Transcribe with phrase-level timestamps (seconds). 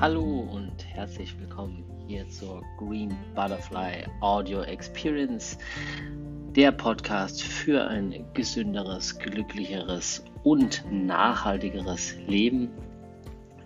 [0.00, 5.58] Hallo und herzlich willkommen hier zur Green Butterfly Audio Experience,
[6.54, 12.70] der Podcast für ein gesünderes, glücklicheres und nachhaltigeres Leben.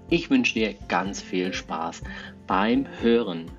[0.08, 2.00] Ich wünsche dir ganz viel Spaß
[2.46, 3.50] beim Hören.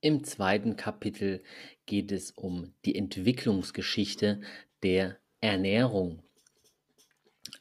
[0.00, 1.42] Im zweiten Kapitel
[1.84, 4.40] geht es um die Entwicklungsgeschichte
[4.82, 6.18] der Ernährung.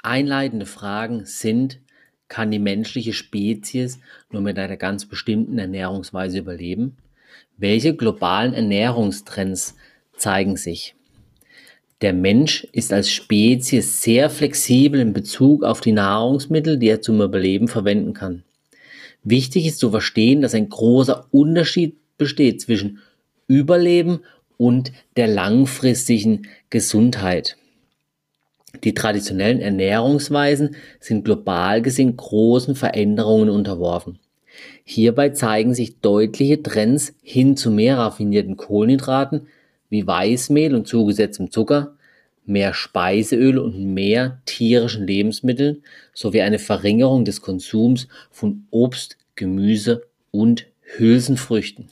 [0.01, 1.79] Einleitende Fragen sind,
[2.27, 3.99] kann die menschliche Spezies
[4.31, 6.97] nur mit einer ganz bestimmten Ernährungsweise überleben?
[7.55, 9.75] Welche globalen Ernährungstrends
[10.15, 10.95] zeigen sich?
[12.01, 17.21] Der Mensch ist als Spezies sehr flexibel in Bezug auf die Nahrungsmittel, die er zum
[17.21, 18.43] Überleben verwenden kann.
[19.23, 22.99] Wichtig ist zu verstehen, dass ein großer Unterschied besteht zwischen
[23.47, 24.21] Überleben
[24.57, 27.55] und der langfristigen Gesundheit.
[28.83, 34.19] Die traditionellen Ernährungsweisen sind global gesehen großen Veränderungen unterworfen.
[34.83, 39.47] Hierbei zeigen sich deutliche Trends hin zu mehr raffinierten Kohlenhydraten
[39.89, 41.95] wie Weißmehl und zugesetztem Zucker,
[42.45, 45.83] mehr Speiseöl und mehr tierischen Lebensmitteln
[46.13, 51.89] sowie eine Verringerung des Konsums von Obst, Gemüse und Hülsenfrüchten.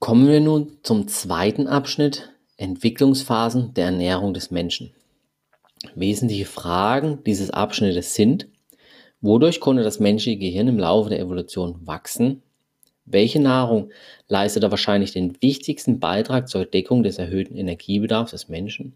[0.00, 4.90] Kommen wir nun zum zweiten Abschnitt Entwicklungsphasen der Ernährung des Menschen.
[5.94, 8.48] Wesentliche Fragen dieses Abschnittes sind,
[9.20, 12.42] wodurch konnte das menschliche Gehirn im Laufe der Evolution wachsen?
[13.04, 13.90] Welche Nahrung
[14.26, 18.94] leistete wahrscheinlich den wichtigsten Beitrag zur Deckung des erhöhten Energiebedarfs des Menschen?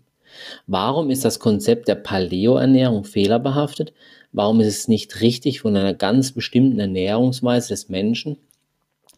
[0.66, 3.92] Warum ist das Konzept der Paleoernährung fehlerbehaftet?
[4.32, 8.38] Warum ist es nicht richtig, von einer ganz bestimmten Ernährungsweise des Menschen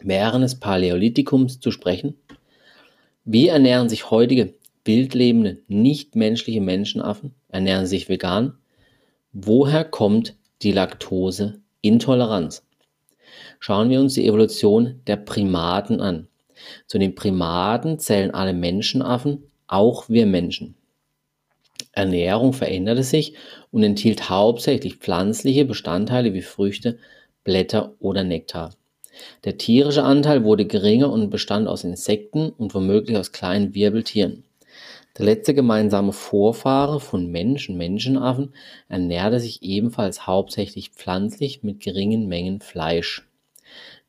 [0.02, 2.18] während des Paläolithikums zu sprechen?
[3.26, 4.52] Wie ernähren sich heutige
[4.84, 7.34] wildlebende, nichtmenschliche Menschenaffen?
[7.48, 8.58] Ernähren sich vegan?
[9.32, 12.66] Woher kommt die Laktoseintoleranz?
[13.60, 16.28] Schauen wir uns die Evolution der Primaten an.
[16.86, 20.76] Zu den Primaten zählen alle Menschenaffen, auch wir Menschen.
[21.92, 23.34] Ernährung veränderte sich
[23.70, 26.98] und enthielt hauptsächlich pflanzliche Bestandteile wie Früchte,
[27.42, 28.74] Blätter oder Nektar.
[29.44, 34.44] Der tierische Anteil wurde geringer und bestand aus Insekten und womöglich aus kleinen Wirbeltieren.
[35.16, 38.52] Der letzte gemeinsame Vorfahre von Mensch und Menschenaffen
[38.88, 43.24] ernährte sich ebenfalls hauptsächlich pflanzlich mit geringen Mengen Fleisch.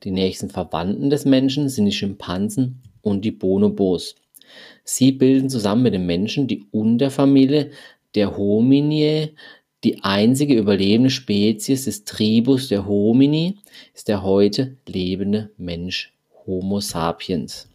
[0.03, 4.15] Die nächsten Verwandten des Menschen sind die Schimpansen und die Bonobos.
[4.83, 7.71] Sie bilden zusammen mit den Menschen die Unterfamilie
[8.15, 9.33] der Hominidae,
[9.85, 13.59] die einzige überlebende Spezies des Tribus der Homini
[13.93, 16.11] ist der heute lebende Mensch
[16.47, 17.69] Homo sapiens.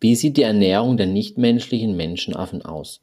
[0.00, 3.02] Wie sieht die Ernährung der nichtmenschlichen Menschenaffen aus?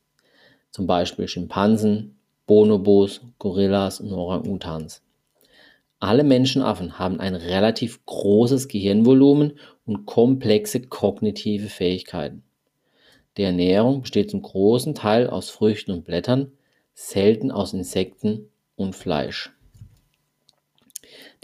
[0.71, 5.01] Zum Beispiel Schimpansen, Bonobos, Gorillas und Orang-Utans.
[6.01, 9.53] Alle Menschenaffen haben ein relativ großes Gehirnvolumen
[9.85, 12.43] und komplexe kognitive Fähigkeiten.
[13.37, 16.51] Die Ernährung besteht zum großen Teil aus Früchten und Blättern,
[16.99, 19.51] selten aus Insekten und Fleisch.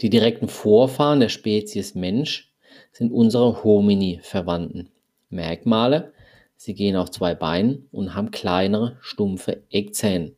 [0.02, 2.52] Die direkten Vorfahren der Spezies Mensch
[2.92, 4.90] sind unsere Homini-Verwandten.
[5.30, 6.12] Merkmale:
[6.56, 10.32] Sie gehen auf zwei Beinen und haben kleinere, stumpfe Eckzähne.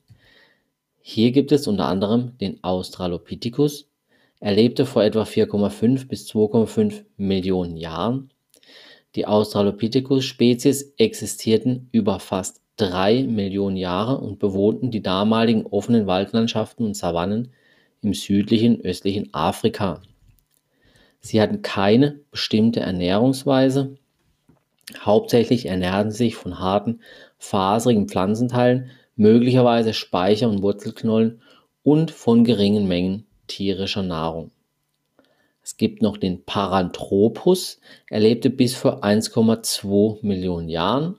[1.01, 3.91] Hier gibt es unter anderem den Australopithecus.
[4.39, 8.31] Er lebte vor etwa 4,5 bis 2,5 Millionen Jahren.
[9.17, 16.97] Die Australopithecus-Spezies existierten über fast drei Millionen Jahre und bewohnten die damaligen offenen Waldlandschaften und
[16.97, 17.53] Savannen
[18.00, 20.00] im südlichen östlichen Afrika.
[21.21, 23.97] Sie hatten keine bestimmte Ernährungsweise.
[25.00, 27.00] Hauptsächlich ernährten sie sich von harten,
[27.37, 31.43] faserigen Pflanzenteilen, möglicherweise Speicher- und Wurzelknollen
[31.83, 34.53] und von geringen Mengen tierischer Nahrung.
[35.62, 37.81] Es gibt noch den Paranthropus.
[38.09, 41.16] Er lebte bis vor 1,2 Millionen Jahren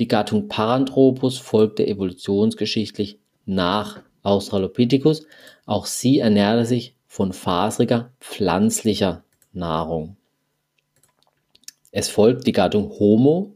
[0.00, 5.26] die Gattung Paranthropus folgte evolutionsgeschichtlich nach Australopithecus.
[5.66, 10.16] Auch sie ernährte sich von faseriger pflanzlicher Nahrung.
[11.92, 13.54] Es folgt die Gattung Homo.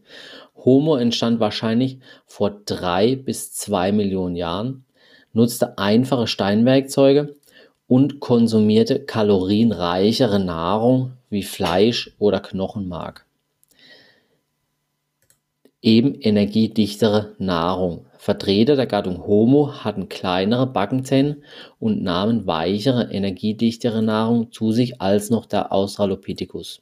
[0.55, 4.85] Homo entstand wahrscheinlich vor drei bis zwei Millionen Jahren,
[5.33, 7.37] nutzte einfache Steinwerkzeuge
[7.87, 13.24] und konsumierte kalorienreichere Nahrung wie Fleisch oder Knochenmark
[15.85, 18.07] eben energiedichtere Nahrung.
[18.17, 21.37] Vertreter der Gattung Homo hatten kleinere Backenzähne
[21.79, 26.81] und nahmen weichere, energiedichtere Nahrung zu sich als noch der Australopithecus.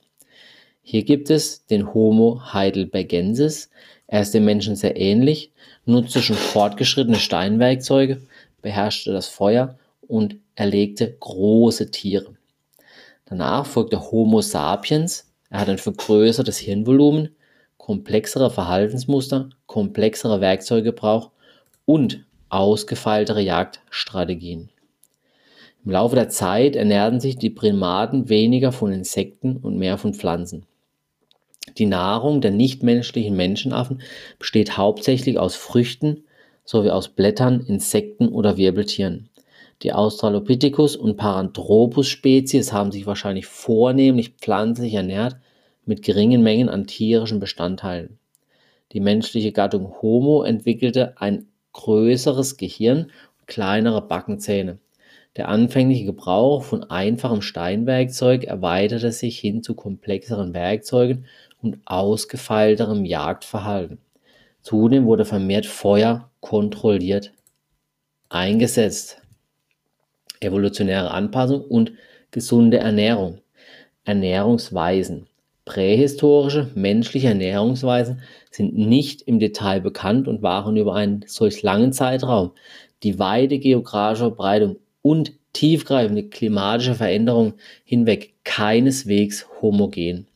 [0.83, 3.71] Hier gibt es den Homo heidelbergensis.
[4.07, 5.51] Er ist dem Menschen sehr ähnlich,
[5.85, 8.23] nutzte schon fortgeschrittene Steinwerkzeuge,
[8.63, 12.37] beherrschte das Feuer und erlegte große Tiere.
[13.25, 15.33] Danach folgte Homo sapiens.
[15.51, 17.35] Er hat ein vergrößertes Hirnvolumen,
[17.83, 21.33] komplexere Verhaltensmuster, komplexere Werkzeuggebrauch
[21.85, 24.71] und ausgefeiltere Jagdstrategien.
[25.85, 30.65] Im Laufe der Zeit ernährten sich die Primaten weniger von Insekten und mehr von Pflanzen.
[31.77, 34.01] Die Nahrung der nichtmenschlichen Menschenaffen
[34.39, 36.23] besteht hauptsächlich aus Früchten
[36.65, 39.29] sowie aus Blättern, Insekten oder Wirbeltieren.
[39.83, 45.35] Die Australopithecus und Paranthropus-Spezies haben sich wahrscheinlich vornehmlich pflanzlich ernährt
[45.85, 48.19] mit geringen Mengen an tierischen Bestandteilen.
[48.93, 54.79] Die menschliche Gattung Homo entwickelte ein größeres Gehirn und kleinere Backenzähne.
[55.37, 61.25] Der anfängliche Gebrauch von einfachem Steinwerkzeug erweiterte sich hin zu komplexeren Werkzeugen
[61.63, 63.99] und ausgefeilterem Jagdverhalten.
[64.61, 67.33] Zudem wurde vermehrt Feuer kontrolliert
[68.33, 69.21] eingesetzt.
[70.41, 71.93] Evolutionäre Anpassung und
[72.31, 73.41] gesunde Ernährung.
[74.05, 75.29] Ernährungsweisen.
[75.65, 82.53] Prähistorische menschliche Ernährungsweisen sind nicht im Detail bekannt und waren über einen solch langen Zeitraum
[83.03, 87.55] die weite geografische Verbreitung und tiefgreifende klimatische Veränderungen
[87.85, 90.27] hinweg keineswegs homogen.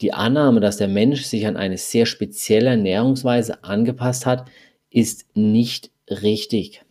[0.00, 4.48] Die Annahme, dass der Mensch sich an eine sehr spezielle Ernährungsweise angepasst hat,
[4.90, 6.82] ist nicht richtig.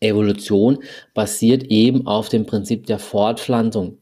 [0.00, 0.78] Evolution
[1.12, 3.98] basiert eben auf dem Prinzip der Fortpflanzung.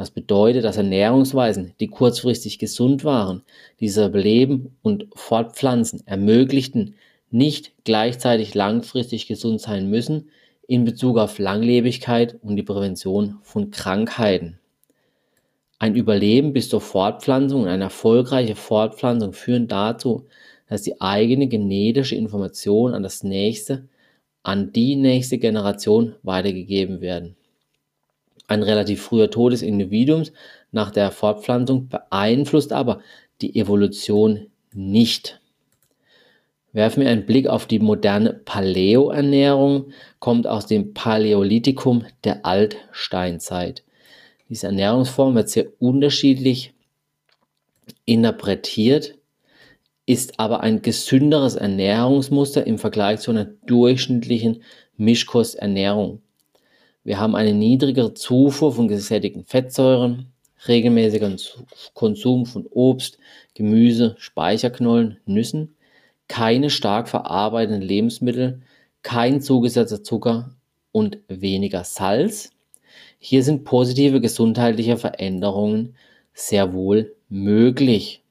[0.00, 3.42] Das bedeutet, dass Ernährungsweisen, die kurzfristig gesund waren,
[3.80, 6.94] diese Beleben und Fortpflanzen ermöglichten,
[7.30, 10.30] nicht gleichzeitig langfristig gesund sein müssen,
[10.66, 14.58] in Bezug auf Langlebigkeit und die Prävention von Krankheiten.
[15.78, 20.28] Ein Überleben bis zur Fortpflanzung und eine erfolgreiche Fortpflanzung führen dazu,
[20.66, 23.86] dass die eigene genetische Information an das nächste,
[24.44, 27.36] an die nächste Generation weitergegeben werden.
[28.50, 30.32] Ein relativ früher Tod des Individuums
[30.72, 33.00] nach der Fortpflanzung beeinflusst aber
[33.42, 35.40] die Evolution nicht.
[36.72, 43.84] Werfen wir einen Blick auf die moderne Paläoernährung, kommt aus dem Paläolithikum der Altsteinzeit.
[44.48, 46.74] Diese Ernährungsform wird sehr unterschiedlich
[48.04, 49.14] interpretiert,
[50.06, 54.64] ist aber ein gesünderes Ernährungsmuster im Vergleich zu einer durchschnittlichen
[54.96, 56.20] Mischkosternährung.
[57.02, 60.32] Wir haben eine niedrigere Zufuhr von gesättigten Fettsäuren,
[60.68, 61.40] regelmäßigen
[61.94, 63.18] Konsum von Obst,
[63.54, 65.74] Gemüse, Speicherknollen, Nüssen,
[66.28, 68.60] keine stark verarbeiteten Lebensmittel,
[69.02, 70.54] kein zugesetzter Zucker
[70.92, 72.50] und weniger Salz.
[73.18, 75.94] Hier sind positive gesundheitliche Veränderungen
[76.34, 78.22] sehr wohl möglich.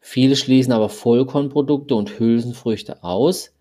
[0.00, 3.52] Viele schließen aber Vollkornprodukte und Hülsenfrüchte aus.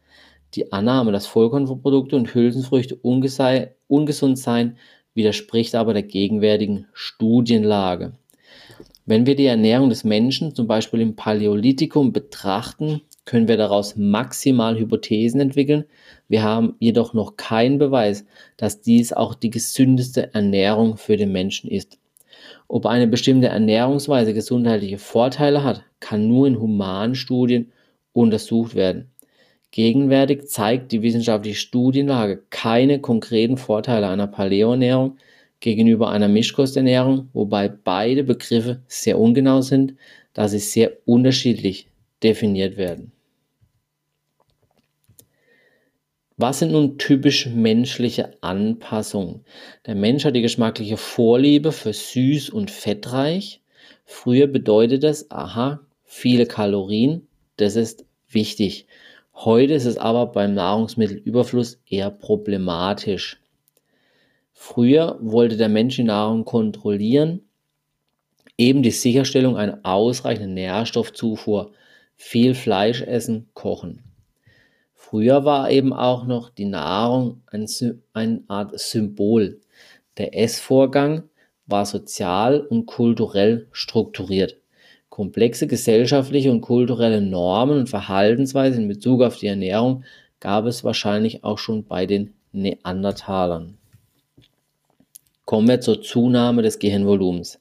[0.53, 4.77] Die Annahme, dass Vollkornprodukte und Hülsenfrüchte ungesund seien,
[5.13, 8.13] widerspricht aber der gegenwärtigen Studienlage.
[9.05, 14.77] Wenn wir die Ernährung des Menschen zum Beispiel im Paläolithikum betrachten, können wir daraus maximal
[14.77, 15.85] Hypothesen entwickeln.
[16.27, 18.25] Wir haben jedoch noch keinen Beweis,
[18.57, 22.00] dass dies auch die gesündeste Ernährung für den Menschen ist.
[22.67, 27.72] Ob eine bestimmte Ernährungsweise gesundheitliche Vorteile hat, kann nur in humanen Studien
[28.13, 29.12] untersucht werden.
[29.77, 35.17] Gegenwärtig zeigt die wissenschaftliche Studienlage keine konkreten Vorteile einer Paleoernährung
[35.60, 39.93] gegenüber einer Mischkosternährung, wobei beide Begriffe sehr ungenau sind,
[40.34, 41.89] da sie sehr unterschiedlich
[42.24, 43.12] definiert werden.
[46.38, 49.46] Was sind nun typisch menschliche Anpassungen?
[49.86, 53.62] Der Mensch hat die geschmackliche Vorliebe für süß und fettreich.
[54.05, 58.88] Früher bedeutet das, aha, viele Kalorien, das ist wichtig.
[59.46, 63.39] Heute ist es aber beim Nahrungsmittelüberfluss eher problematisch.
[64.51, 67.48] Früher wollte der Mensch die Nahrung kontrollieren,
[68.58, 71.72] eben die Sicherstellung einer ausreichenden Nährstoffzufuhr,
[72.15, 74.01] viel Fleisch essen, kochen.
[74.96, 77.70] Früher war eben auch noch die Nahrung ein,
[78.13, 79.62] eine Art Symbol.
[80.17, 81.29] Der Essvorgang
[81.67, 84.58] war sozial und kulturell strukturiert.
[85.17, 90.03] Komplexe gesellschaftliche und kulturelle Normen und Verhaltensweisen in Bezug auf die Ernährung
[90.39, 93.79] gab es wahrscheinlich auch schon bei den Neandertalern.
[95.43, 97.59] Kommen wir zur Zunahme des Gehirnvolumens.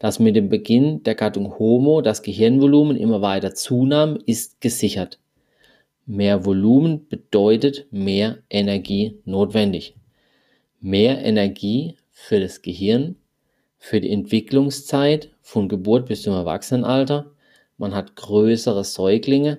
[0.00, 5.20] Dass mit dem Beginn der Gattung Homo das Gehirnvolumen immer weiter zunahm, ist gesichert.
[6.06, 9.94] Mehr Volumen bedeutet mehr Energie notwendig.
[10.80, 13.14] Mehr Energie für das Gehirn,
[13.78, 17.32] für die Entwicklungszeit von Geburt bis zum Erwachsenenalter.
[17.76, 19.58] Man hat größere Säuglinge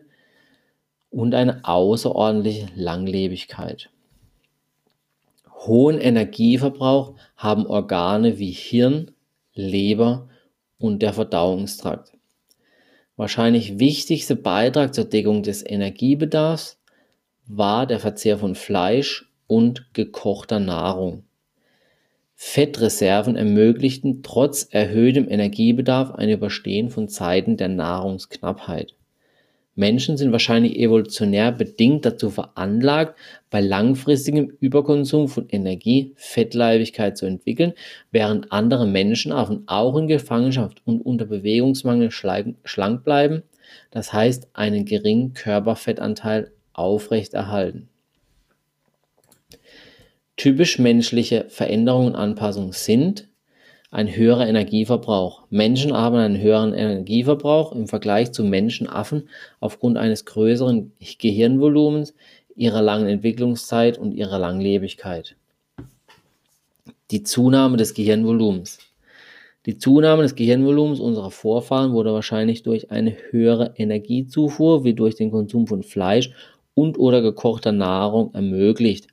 [1.10, 3.90] und eine außerordentliche Langlebigkeit.
[5.66, 9.12] Hohen Energieverbrauch haben Organe wie Hirn,
[9.54, 10.30] Leber
[10.78, 12.14] und der Verdauungstrakt.
[13.18, 16.80] Wahrscheinlich wichtigster Beitrag zur Deckung des Energiebedarfs
[17.48, 21.26] war der Verzehr von Fleisch und gekochter Nahrung.
[22.44, 28.96] Fettreserven ermöglichten trotz erhöhtem Energiebedarf ein Überstehen von Zeiten der Nahrungsknappheit.
[29.76, 33.16] Menschen sind wahrscheinlich evolutionär bedingt dazu veranlagt,
[33.52, 37.74] bei langfristigem Überkonsum von Energie Fettleibigkeit zu entwickeln,
[38.10, 43.44] während andere Menschenarten auch in Gefangenschaft und unter Bewegungsmangel schlank bleiben,
[43.92, 47.91] das heißt einen geringen Körperfettanteil aufrechterhalten.
[50.42, 53.28] Typisch menschliche Veränderungen und Anpassungen sind
[53.92, 55.44] ein höherer Energieverbrauch.
[55.52, 59.30] Menschen haben einen höheren Energieverbrauch im Vergleich zu Menschenaffen
[59.60, 62.16] aufgrund eines größeren Gehirnvolumens,
[62.56, 65.36] ihrer langen Entwicklungszeit und ihrer Langlebigkeit.
[67.12, 68.80] Die Zunahme des Gehirnvolumens.
[69.68, 75.30] Die Zunahme des Gehirnvolumens unserer Vorfahren wurde wahrscheinlich durch eine höhere Energiezufuhr wie durch den
[75.30, 76.32] Konsum von Fleisch
[76.74, 79.06] und oder gekochter Nahrung ermöglicht.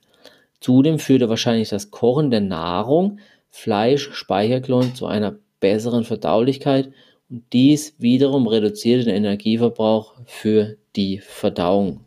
[0.59, 6.91] Zudem führte wahrscheinlich das Kochen der Nahrung Fleisch Speicherklon zu einer besseren Verdaulichkeit
[7.29, 12.01] und dies wiederum reduziert den Energieverbrauch für die Verdauung.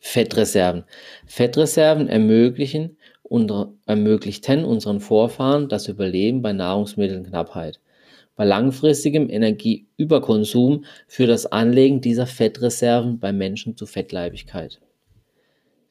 [0.00, 0.84] Fettreserven.
[1.26, 7.80] Fettreserven ermöglichen unter, ermöglichten unseren Vorfahren das Überleben bei Nahrungsmittelknappheit.
[8.36, 14.80] Bei langfristigem Energieüberkonsum führt das Anlegen dieser Fettreserven bei Menschen zu Fettleibigkeit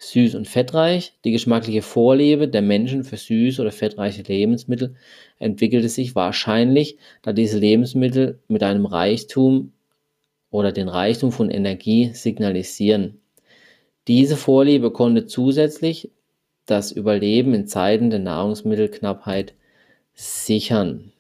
[0.10, 1.14] süß und fettreich.
[1.24, 4.96] Die geschmackliche Vorliebe der Menschen für süß oder fettreiche Lebensmittel
[5.40, 9.74] entwickelte sich wahrscheinlich, da diese Lebensmittel mit einem Reichtum
[10.50, 13.20] oder den Reichtum von Energie signalisieren.
[14.08, 16.12] Diese Vorliebe konnte zusätzlich
[16.66, 19.54] das Überleben in Zeiten der Nahrungsmittelknappheit
[20.14, 21.12] sichern.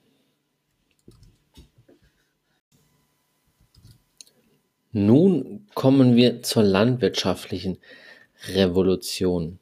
[4.91, 7.79] Nun kommen wir zur landwirtschaftlichen
[8.47, 9.59] Revolution.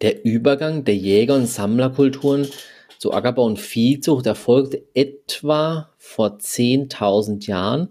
[0.00, 2.48] Der Übergang der Jäger- und Sammlerkulturen
[2.98, 7.90] zu Ackerbau und Viehzucht erfolgte etwa vor 10.000 Jahren,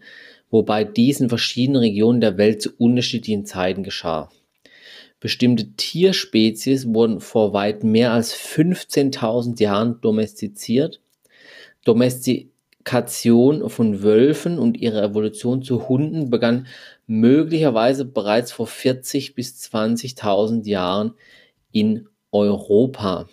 [0.49, 4.29] wobei dies in verschiedenen Regionen der Welt zu unterschiedlichen Zeiten geschah.
[5.19, 10.99] Bestimmte Tierspezies wurden vor weit mehr als 15.000 Jahren domestiziert.
[11.85, 16.67] Domestikation von Wölfen und ihre Evolution zu Hunden begann
[17.07, 21.13] möglicherweise bereits vor 40 bis 20.000 Jahren
[21.71, 23.27] in Europa.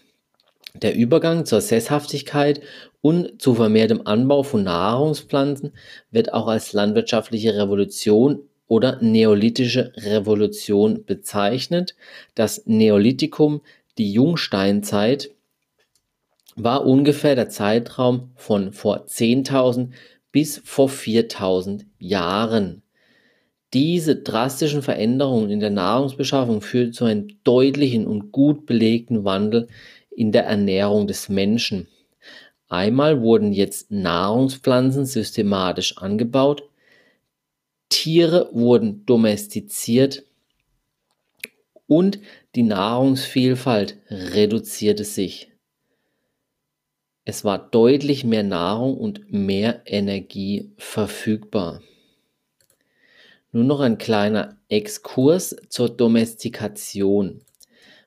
[0.74, 2.60] Der Übergang zur Sesshaftigkeit
[3.00, 5.72] und zu vermehrtem Anbau von Nahrungspflanzen
[6.10, 11.96] wird auch als landwirtschaftliche Revolution oder neolithische Revolution bezeichnet.
[12.34, 13.62] Das Neolithikum,
[13.98, 15.30] die Jungsteinzeit,
[16.54, 19.90] war ungefähr der Zeitraum von vor 10.000
[20.30, 22.82] bis vor 4.000 Jahren.
[23.72, 29.68] Diese drastischen Veränderungen in der Nahrungsbeschaffung führten zu einem deutlichen und gut belegten Wandel
[30.10, 31.86] in der Ernährung des Menschen.
[32.68, 36.68] Einmal wurden jetzt Nahrungspflanzen systematisch angebaut,
[37.88, 40.24] Tiere wurden domestiziert
[41.86, 42.20] und
[42.54, 45.50] die Nahrungsvielfalt reduzierte sich.
[47.24, 51.82] Es war deutlich mehr Nahrung und mehr Energie verfügbar.
[53.52, 57.42] Nun noch ein kleiner Exkurs zur Domestikation.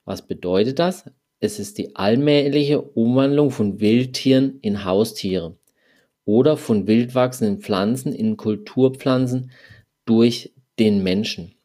[0.06, 1.04] Was bedeutet das?
[1.42, 5.58] Es ist die allmähliche Umwandlung von Wildtieren in Haustiere
[6.24, 9.52] oder von wildwachsenden Pflanzen in Kulturpflanzen
[10.06, 11.56] durch den Menschen.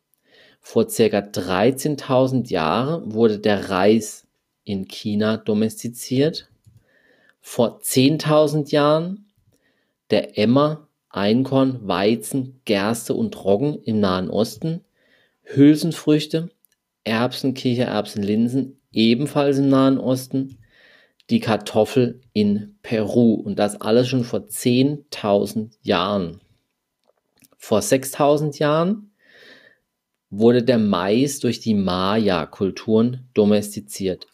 [0.61, 1.21] Vor ca.
[1.21, 4.27] 13.000 Jahren wurde der Reis
[4.65, 6.51] in China domestiziert.
[7.41, 9.31] Vor 10.000 Jahren
[10.11, 10.88] der Emmer
[11.19, 14.85] Einkorn, Weizen, Gerste und Roggen im Nahen Osten,
[15.43, 16.49] Hülsenfrüchte,
[17.03, 20.59] Erbsen, Kichererbsen, Linsen ebenfalls im Nahen Osten,
[21.29, 26.41] die Kartoffel in Peru und das alles schon vor 10.000 Jahren.
[27.57, 29.11] Vor 6.000 Jahren
[30.31, 34.27] wurde der Mais durch die Maya-Kulturen domestiziert.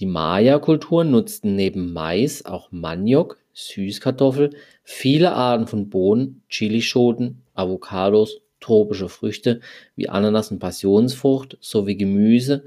[0.00, 4.50] Die Maya-Kulturen nutzten neben Mais auch Maniok, Süßkartoffel,
[4.84, 9.60] viele Arten von Bohnen, Chilischoten, Avocados, tropische Früchte
[9.94, 12.64] wie Ananas und Passionsfrucht sowie Gemüse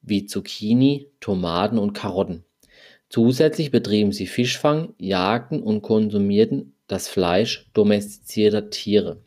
[0.00, 2.44] wie Zucchini, Tomaten und Karotten.
[3.10, 9.18] Zusätzlich betrieben sie Fischfang, jagten und konsumierten das Fleisch domestizierter Tiere.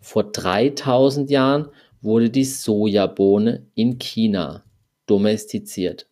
[0.00, 1.68] Vor 3000 Jahren
[2.00, 4.64] wurde die Sojabohne in China
[5.06, 6.07] domestiziert.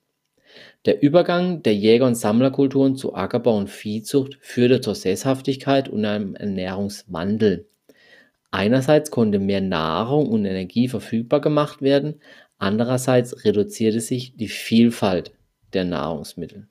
[0.86, 6.36] Der Übergang der Jäger- und Sammlerkulturen zu Ackerbau und Viehzucht führte zur Sesshaftigkeit und einem
[6.36, 7.68] Ernährungswandel.
[8.52, 12.20] Einerseits konnte mehr Nahrung und Energie verfügbar gemacht werden,
[12.58, 15.32] andererseits reduzierte sich die Vielfalt
[15.72, 16.68] der Nahrungsmittel.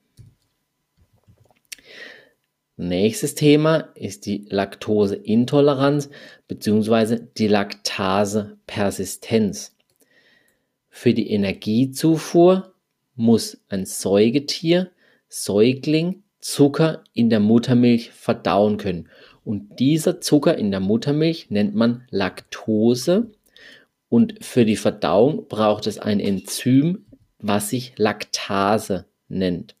[2.78, 6.08] Nächstes Thema ist die Laktoseintoleranz
[6.48, 7.18] bzw.
[7.36, 9.76] die Laktasepersistenz.
[10.88, 12.72] Für die Energiezufuhr
[13.16, 14.90] muss ein Säugetier,
[15.28, 19.08] Säugling, Zucker in der Muttermilch verdauen können.
[19.44, 23.32] Und dieser Zucker in der Muttermilch nennt man Laktose.
[24.08, 27.06] Und für die Verdauung braucht es ein Enzym,
[27.38, 29.74] was sich Laktase nennt.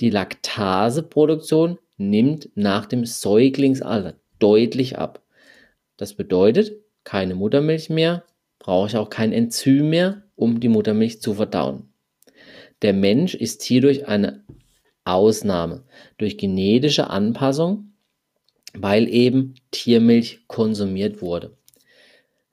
[0.00, 5.22] Die Laktaseproduktion nimmt nach dem Säuglingsalter deutlich ab.
[5.96, 6.72] Das bedeutet,
[7.04, 8.24] keine Muttermilch mehr,
[8.58, 11.93] brauche ich auch kein Enzym mehr, um die Muttermilch zu verdauen.
[12.84, 14.44] Der Mensch ist hierdurch eine
[15.04, 15.84] Ausnahme
[16.18, 17.94] durch genetische Anpassung,
[18.74, 21.56] weil eben Tiermilch konsumiert wurde.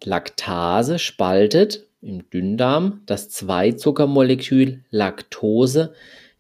[0.01, 5.93] Laktase spaltet im Dünndarm das Zweizuckermolekül Laktose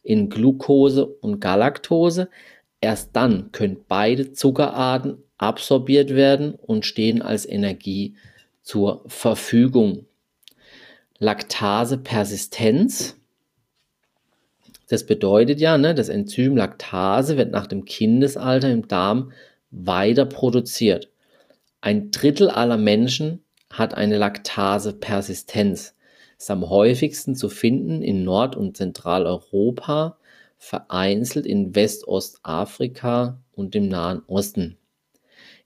[0.03, 2.29] in Glucose und Galaktose,
[2.83, 8.15] Erst dann können beide Zuckerarten absorbiert werden und stehen als Energie
[8.63, 10.07] zur Verfügung.
[11.19, 13.20] Laktasepersistenz.
[14.91, 19.31] Das bedeutet ja, ne, das Enzym Laktase wird nach dem Kindesalter im Darm
[19.69, 21.09] weiter produziert.
[21.79, 25.95] Ein Drittel aller Menschen hat eine Laktasepersistenz.
[26.37, 30.17] Ist am häufigsten zu finden in Nord- und Zentraleuropa,
[30.57, 34.77] vereinzelt in Westostafrika und dem Nahen Osten.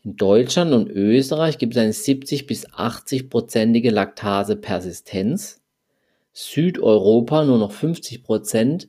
[0.03, 5.64] In Deutschland und Österreich gibt es eine 70 bis 80-prozentige Laktasepersistenz,
[6.31, 8.88] Südeuropa nur noch 50 Prozent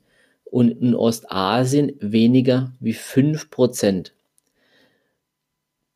[0.56, 4.14] und in Ostasien weniger wie 5 Prozent.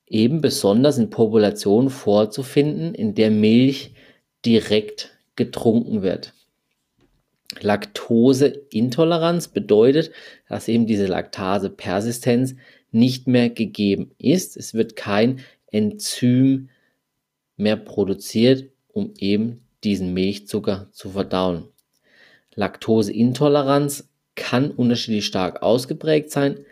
[0.06, 3.94] Eben besonders in Populationen vorzufinden, in der Milch
[4.44, 6.34] direkt getrunken wird.
[7.58, 10.10] Laktoseintoleranz bedeutet,
[10.46, 12.54] dass eben diese Laktasepersistenz
[12.92, 14.58] nicht mehr gegeben ist.
[14.58, 15.40] Es wird kein
[15.72, 16.68] Enzym
[17.56, 21.64] mehr produziert, um eben diesen Milchzucker zu verdauen.
[22.54, 26.64] Laktoseintoleranz kann unterschiedlich stark ausgeprägt sein.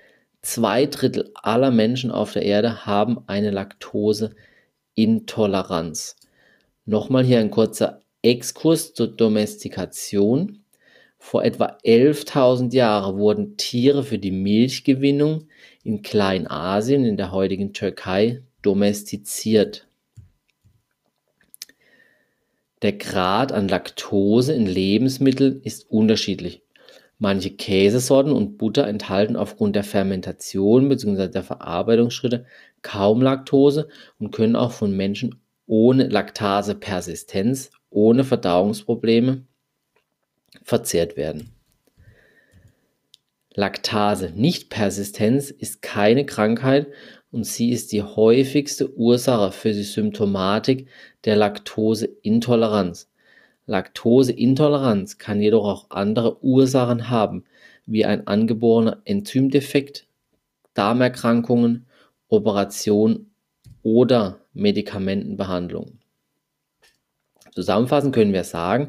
[0.42, 6.16] Zwei Drittel aller Menschen auf der Erde haben eine Laktoseintoleranz.
[6.85, 10.62] Nochmal hier ein kurzer Exkurs zur Domestikation.
[11.18, 15.49] Vor etwa 11.000 Jahren wurden Tiere für die Milchgewinnung
[15.83, 19.88] in Kleinasien, in der heutigen Türkei, domestiziert.
[22.83, 26.62] Der Grad an Laktose in Lebensmitteln ist unterschiedlich.
[27.18, 31.28] Manche Käsesorten und Butter enthalten aufgrund der Fermentation bzw.
[31.28, 32.46] der Verarbeitungsschritte
[32.83, 39.44] kaum Laktose und können auch von Menschen ohne Laktasepersistenz, ohne Verdauungsprobleme
[40.62, 41.52] verzehrt werden.
[43.54, 46.87] Laktase-Nichtpersistenz ist keine Krankheit
[47.33, 50.87] und sie ist die häufigste Ursache für die Symptomatik
[51.24, 53.11] der Laktoseintoleranz.
[53.68, 57.44] Laktoseintoleranz kann jedoch auch andere Ursachen haben,
[57.85, 60.07] wie ein angeborener Enzymdefekt,
[60.72, 61.87] Darmerkrankungen,
[62.28, 63.31] Operation
[63.83, 65.98] oder Medikamentenbehandlung.
[67.54, 68.88] Zusammenfassend können wir sagen,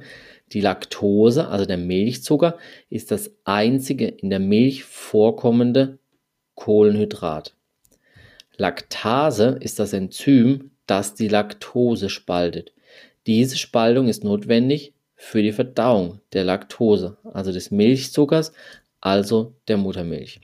[0.54, 2.58] die Laktose, also der Milchzucker,
[2.90, 6.00] ist das einzige in der Milch vorkommende
[6.56, 7.54] Kohlenhydrat.
[8.56, 12.72] Laktase ist das Enzym, das die Laktose spaltet.
[13.30, 18.54] Diese Spaltung ist notwendig für die Verdauung der Laktose, also des Milchzuckers,
[19.02, 20.42] also der Muttermilch.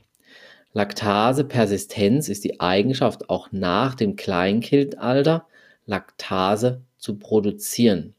[0.71, 5.47] Laktasepersistenz ist die Eigenschaft, auch nach dem Kleinkindalter
[5.87, 8.13] Laktase zu produzieren.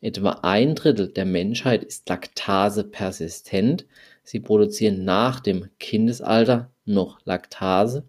[0.00, 3.84] Etwa ein Drittel der Menschheit ist laktasepersistent.
[4.22, 8.08] Sie produzieren nach dem Kindesalter noch Laktase,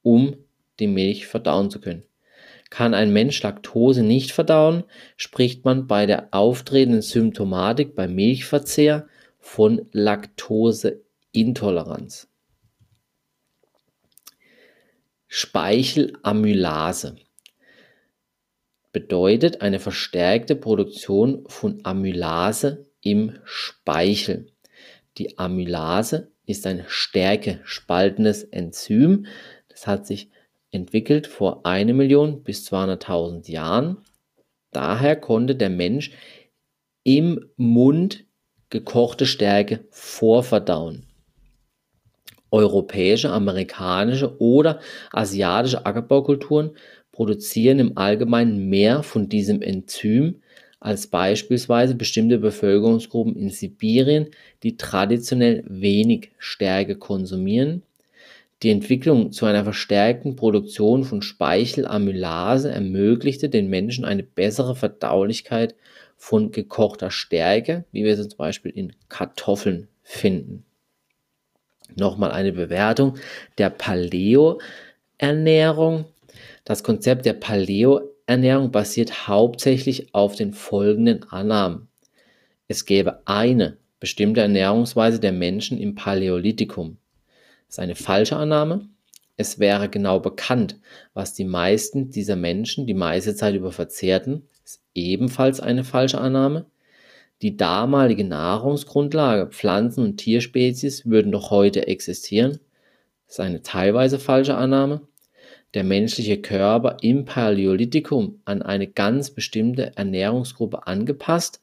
[0.00, 0.38] um
[0.78, 2.04] die Milch verdauen zu können.
[2.70, 4.84] Kann ein Mensch Laktose nicht verdauen,
[5.16, 12.28] spricht man bei der auftretenden Symptomatik beim Milchverzehr von Laktoseintoleranz.
[15.26, 17.16] Speichelamylase
[18.92, 24.50] bedeutet eine verstärkte Produktion von Amylase im Speichel.
[25.18, 29.26] Die Amylase ist ein stärkespaltendes Enzym.
[29.68, 30.30] Das hat sich
[30.72, 33.98] entwickelt vor 1 Million bis 200.000 Jahren.
[34.70, 36.12] Daher konnte der Mensch
[37.02, 38.24] im Mund
[38.68, 41.06] gekochte Stärke vorverdauen.
[42.52, 44.80] Europäische, amerikanische oder
[45.12, 46.76] asiatische Ackerbaukulturen
[47.12, 50.40] produzieren im Allgemeinen mehr von diesem Enzym
[50.80, 54.30] als beispielsweise bestimmte Bevölkerungsgruppen in Sibirien,
[54.62, 57.82] die traditionell wenig Stärke konsumieren.
[58.62, 65.74] Die Entwicklung zu einer verstärkten Produktion von Speichelamylase ermöglichte den Menschen eine bessere Verdaulichkeit
[66.18, 70.66] von gekochter Stärke, wie wir sie zum Beispiel in Kartoffeln finden.
[71.96, 73.16] Nochmal eine Bewertung
[73.56, 76.04] der Paleo-Ernährung.
[76.64, 81.88] Das Konzept der Paleo-Ernährung basiert hauptsächlich auf den folgenden Annahmen.
[82.68, 86.98] Es gäbe eine bestimmte Ernährungsweise der Menschen im Paläolithikum.
[87.70, 88.88] Ist eine falsche Annahme.
[89.36, 90.80] Es wäre genau bekannt,
[91.14, 94.48] was die meisten dieser Menschen die meiste Zeit über verzehrten.
[94.64, 96.66] Ist ebenfalls eine falsche Annahme.
[97.42, 102.58] Die damalige Nahrungsgrundlage, Pflanzen- und Tierspezies würden doch heute existieren.
[103.28, 105.02] Ist eine teilweise falsche Annahme.
[105.74, 111.60] Der menschliche Körper im Paläolithikum an eine ganz bestimmte Ernährungsgruppe angepasst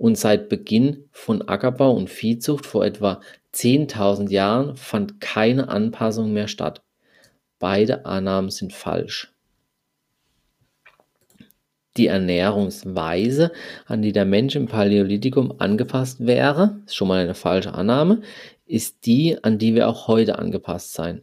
[0.00, 3.20] und seit Beginn von Ackerbau und Viehzucht vor etwa
[3.54, 6.82] 10.000 Jahren fand keine Anpassung mehr statt.
[7.58, 9.32] Beide Annahmen sind falsch
[12.00, 13.52] die Ernährungsweise,
[13.86, 18.22] an die der Mensch im Paläolithikum angepasst wäre, ist schon mal eine falsche Annahme,
[18.66, 21.22] ist die, an die wir auch heute angepasst sein.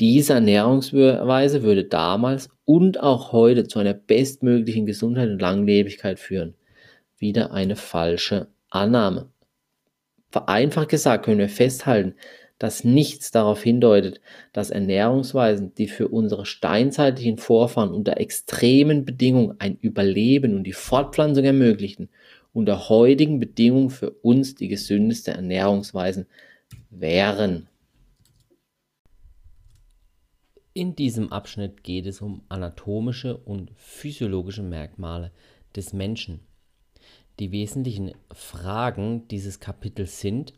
[0.00, 6.54] Diese Ernährungsweise würde damals und auch heute zu einer bestmöglichen Gesundheit und Langlebigkeit führen.
[7.22, 9.30] Wieder eine falsche Annahme.
[10.32, 12.16] Vereinfacht gesagt können wir festhalten,
[12.58, 14.20] dass nichts darauf hindeutet,
[14.52, 21.44] dass Ernährungsweisen, die für unsere steinzeitlichen Vorfahren unter extremen Bedingungen ein Überleben und die Fortpflanzung
[21.44, 22.08] ermöglichten,
[22.52, 26.26] unter heutigen Bedingungen für uns die gesündeste Ernährungsweisen
[26.90, 27.68] wären.
[30.72, 35.30] In diesem Abschnitt geht es um anatomische und physiologische Merkmale
[35.76, 36.40] des Menschen.
[37.42, 40.54] Die wesentlichen Fragen dieses Kapitels sind,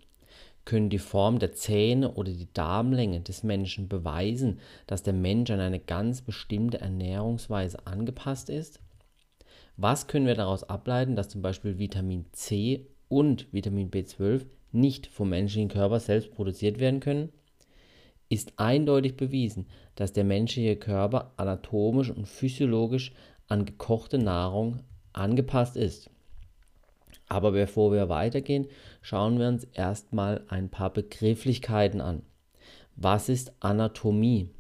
[0.67, 5.61] können die Form der Zähne oder die Darmlänge des Menschen beweisen, dass der Mensch an
[5.61, 8.81] eine ganz bestimmte Ernährungsweise angepasst ist?
[9.79, 15.31] Was können wir daraus ableiten, dass zum Beispiel Vitamin C und Vitamin B12 nicht vom
[15.31, 17.33] menschlichen Körper selbst produziert werden können?
[18.29, 23.15] Ist eindeutig bewiesen, dass der menschliche Körper anatomisch und physiologisch
[23.49, 24.81] an gekochte Nahrung
[25.15, 26.11] angepasst ist.
[27.35, 28.69] Aber bevor wir weitergehen,
[29.03, 32.23] schauen wir uns erstmal ein paar Begrifflichkeiten an.
[32.95, 34.51] Was ist Anatomie?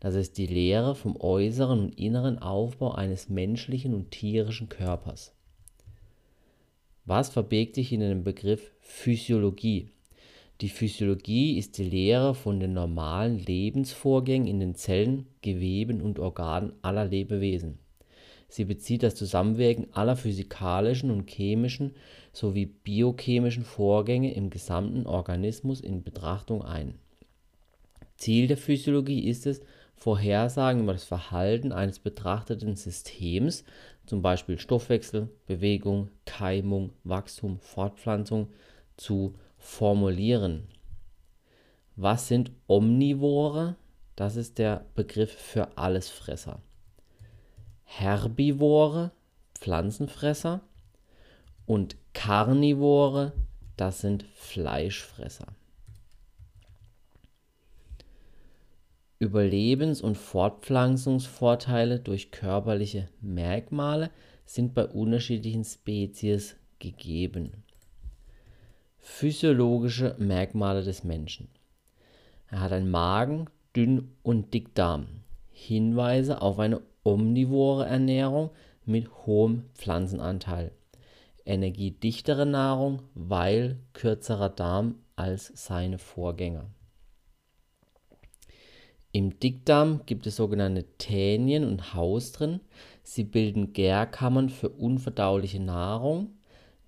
[0.00, 5.36] Das ist die Lehre vom äußeren und inneren Aufbau eines menschlichen und tierischen Körpers.
[7.04, 9.92] Was verbirgt sich in dem Begriff Physiologie?
[10.60, 16.72] Die Physiologie ist die Lehre von den normalen Lebensvorgängen in den Zellen, Geweben und Organen
[16.82, 17.78] aller Lebewesen.
[18.48, 21.94] Sie bezieht das Zusammenwirken aller physikalischen und chemischen
[22.32, 26.98] sowie biochemischen Vorgänge im gesamten Organismus in Betrachtung ein.
[28.16, 29.60] Ziel der Physiologie ist es,
[29.96, 33.64] Vorhersagen über das Verhalten eines betrachteten Systems,
[34.04, 38.48] zum Beispiel Stoffwechsel, Bewegung, Keimung, Wachstum, Fortpflanzung,
[38.96, 40.68] zu formulieren.
[41.96, 43.76] Was sind Omnivore?
[44.16, 46.60] Das ist der Begriff für Allesfresser.
[47.86, 49.12] Herbivore,
[49.54, 50.60] Pflanzenfresser
[51.64, 53.32] und Karnivore,
[53.76, 55.46] das sind Fleischfresser.
[59.18, 64.10] Überlebens- und Fortpflanzungsvorteile durch körperliche Merkmale
[64.44, 67.64] sind bei unterschiedlichen Spezies gegeben.
[68.98, 71.48] Physiologische Merkmale des Menschen.
[72.50, 75.06] Er hat einen Magen, Dünn- und Dickdarm.
[75.50, 78.50] Hinweise auf eine omnivore Ernährung
[78.84, 80.72] mit hohem Pflanzenanteil.
[81.44, 86.68] Energiedichtere Nahrung, weil kürzerer Darm als seine Vorgänger.
[89.12, 92.60] Im Dickdarm gibt es sogenannte Tänien und Haus drin.
[93.02, 96.34] Sie bilden Gärkammern für unverdauliche Nahrung.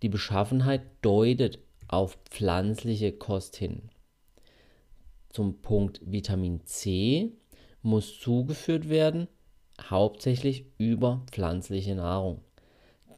[0.02, 3.82] Die Beschaffenheit deutet auf pflanzliche Kost hin.
[5.30, 7.32] Zum Punkt Vitamin C
[7.82, 9.28] muss zugeführt werden,
[9.80, 12.40] hauptsächlich über pflanzliche Nahrung.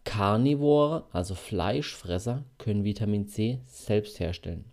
[0.04, 4.64] Karnivore, also Fleischfresser, können Vitamin C selbst herstellen.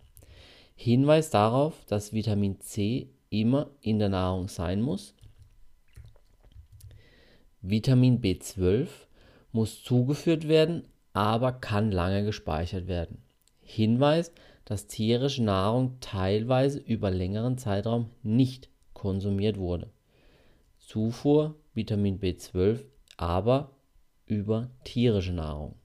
[0.74, 5.14] Hinweis darauf, dass Vitamin C immer in der Nahrung sein muss.
[7.60, 8.88] Vitamin B12
[9.52, 13.22] muss zugeführt werden, aber kann lange gespeichert werden.
[13.60, 14.32] Hinweis,
[14.64, 19.90] dass tierische Nahrung teilweise über längeren Zeitraum nicht konsumiert wurde.
[20.78, 22.84] Zufuhr Vitamin B12
[23.16, 23.70] aber
[24.26, 25.76] über tierische Nahrung.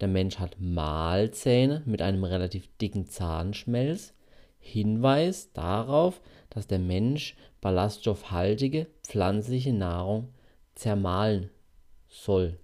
[0.00, 4.14] Der Mensch hat Mahlzähne mit einem relativ dicken Zahnschmelz.
[4.58, 10.32] Hinweis darauf, dass der Mensch ballaststoffhaltige pflanzliche Nahrung
[10.74, 11.50] zermahlen
[12.08, 12.58] soll.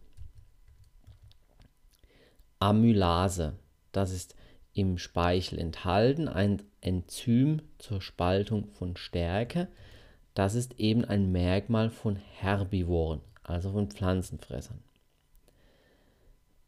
[2.60, 3.58] Amylase,
[3.92, 4.36] das ist
[4.72, 9.68] im Speichel enthalten, ein Enzym zur Spaltung von Stärke.
[10.40, 14.82] Das ist eben ein Merkmal von Herbivoren, also von Pflanzenfressern.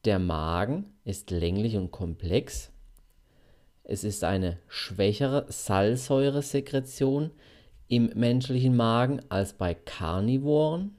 [0.04, 2.70] Der Magen ist länglich und komplex.
[3.82, 7.30] Es ist eine schwächere Salzsäuresekretion
[7.88, 10.94] im menschlichen Magen als bei Karnivoren.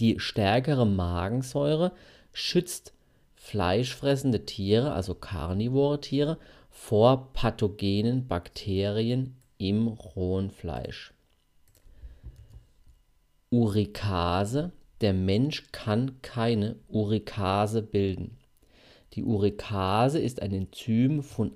[0.00, 1.92] Die stärkere Magensäure
[2.32, 2.94] schützt
[3.34, 6.38] fleischfressende Tiere, also karnivore Tiere,
[6.70, 11.12] vor pathogenen Bakterien im rohen Fleisch.
[13.50, 14.72] Urikase.
[15.00, 18.36] Der Mensch kann keine Urikase bilden.
[19.14, 21.52] Die Urikase ist ein Enzym von,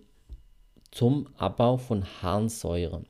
[0.90, 3.04] zum Abbau von Harnsäure.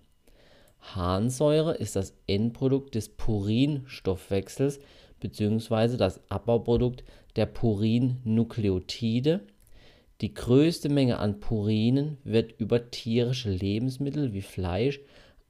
[0.81, 4.81] Harnsäure ist das Endprodukt des Purinstoffwechsels
[5.21, 5.97] bzw.
[5.97, 7.05] das Abbauprodukt
[7.37, 9.41] der Purin-Nukleotide.
[10.21, 15.01] Die größte Menge an Purinen wird über tierische Lebensmittel wie Fleisch,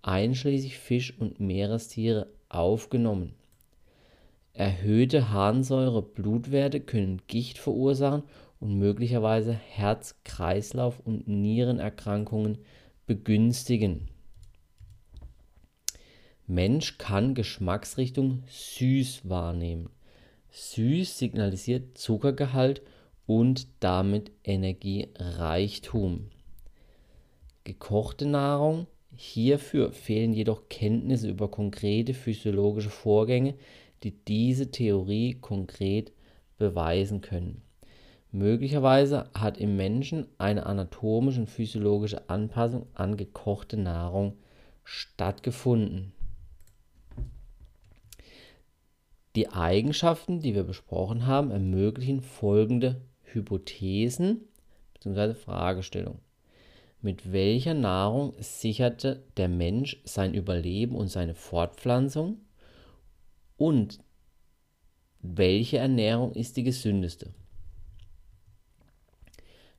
[0.03, 3.35] einschließlich Fisch und Meerestiere, aufgenommen.
[4.53, 8.23] Erhöhte Harnsäure-Blutwerte können Gicht verursachen
[8.61, 12.59] und möglicherweise Herz-, Kreislauf- und Nierenerkrankungen
[13.07, 14.09] begünstigen.
[16.47, 19.91] Mensch kann Geschmacksrichtung süß wahrnehmen.
[20.51, 22.83] Süß signalisiert Zuckergehalt
[23.27, 26.31] und damit Energiereichtum.
[27.65, 28.87] Gekochte Nahrung.
[29.17, 33.55] Hierfür fehlen jedoch Kenntnisse über konkrete physiologische Vorgänge,
[34.03, 36.13] die diese Theorie konkret
[36.59, 37.63] beweisen können.
[38.33, 44.37] Möglicherweise hat im Menschen eine anatomische und physiologische Anpassung an gekochte Nahrung
[44.83, 46.13] stattgefunden.
[49.37, 53.01] Die Eigenschaften, die wir besprochen haben, ermöglichen folgende
[53.35, 54.43] Hypothesen
[54.95, 55.35] bzw.
[55.35, 56.21] Fragestellungen.
[57.03, 62.39] Mit welcher Nahrung sicherte der Mensch sein Überleben und seine Fortpflanzung?
[63.59, 63.99] Und
[65.21, 67.35] welche Ernährung ist die gesündeste?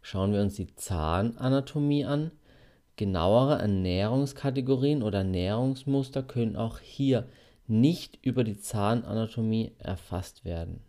[0.01, 2.31] Schauen wir uns die Zahnanatomie an.
[2.95, 7.27] Genauere Ernährungskategorien oder Ernährungsmuster können auch hier
[7.65, 10.81] nicht über die Zahnanatomie erfasst werden.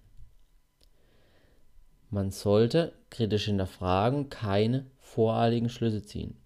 [2.11, 6.37] Man sollte kritisch hinterfragen, keine voreiligen Schlüsse ziehen.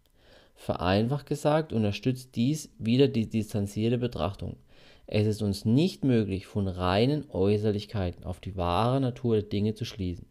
[0.55, 4.57] Vereinfacht gesagt unterstützt dies wieder die distanzierte Betrachtung.
[5.07, 9.85] Es ist uns nicht möglich, von reinen Äußerlichkeiten auf die wahre Natur der Dinge zu
[9.85, 10.27] schließen.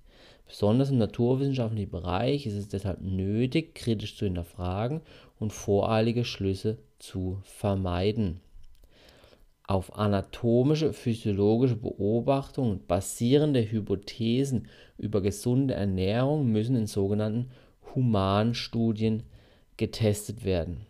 [0.48, 5.02] Besonders im naturwissenschaftlichen Bereich ist es deshalb nötig, kritisch zu hinterfragen
[5.40, 8.42] und voreilige Schlüsse zu vermeiden.
[9.70, 17.52] Auf anatomische, physiologische Beobachtungen basierende Hypothesen über gesunde Ernährung müssen in sogenannten
[17.94, 19.22] Humanstudien
[19.78, 20.88] getestet werden.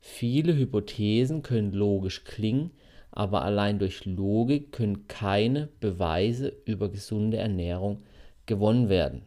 [0.00, 2.70] Viele Hypothesen können logisch klingen,
[3.10, 8.02] aber allein durch Logik können keine Beweise über gesunde Ernährung
[8.46, 9.26] gewonnen werden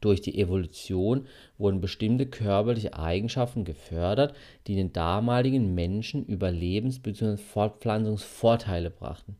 [0.00, 1.26] durch die Evolution
[1.58, 4.34] wurden bestimmte körperliche Eigenschaften gefördert,
[4.66, 7.36] die den damaligen Menschen Überlebens bzw.
[7.36, 9.36] Fortpflanzungsvorteile brachten.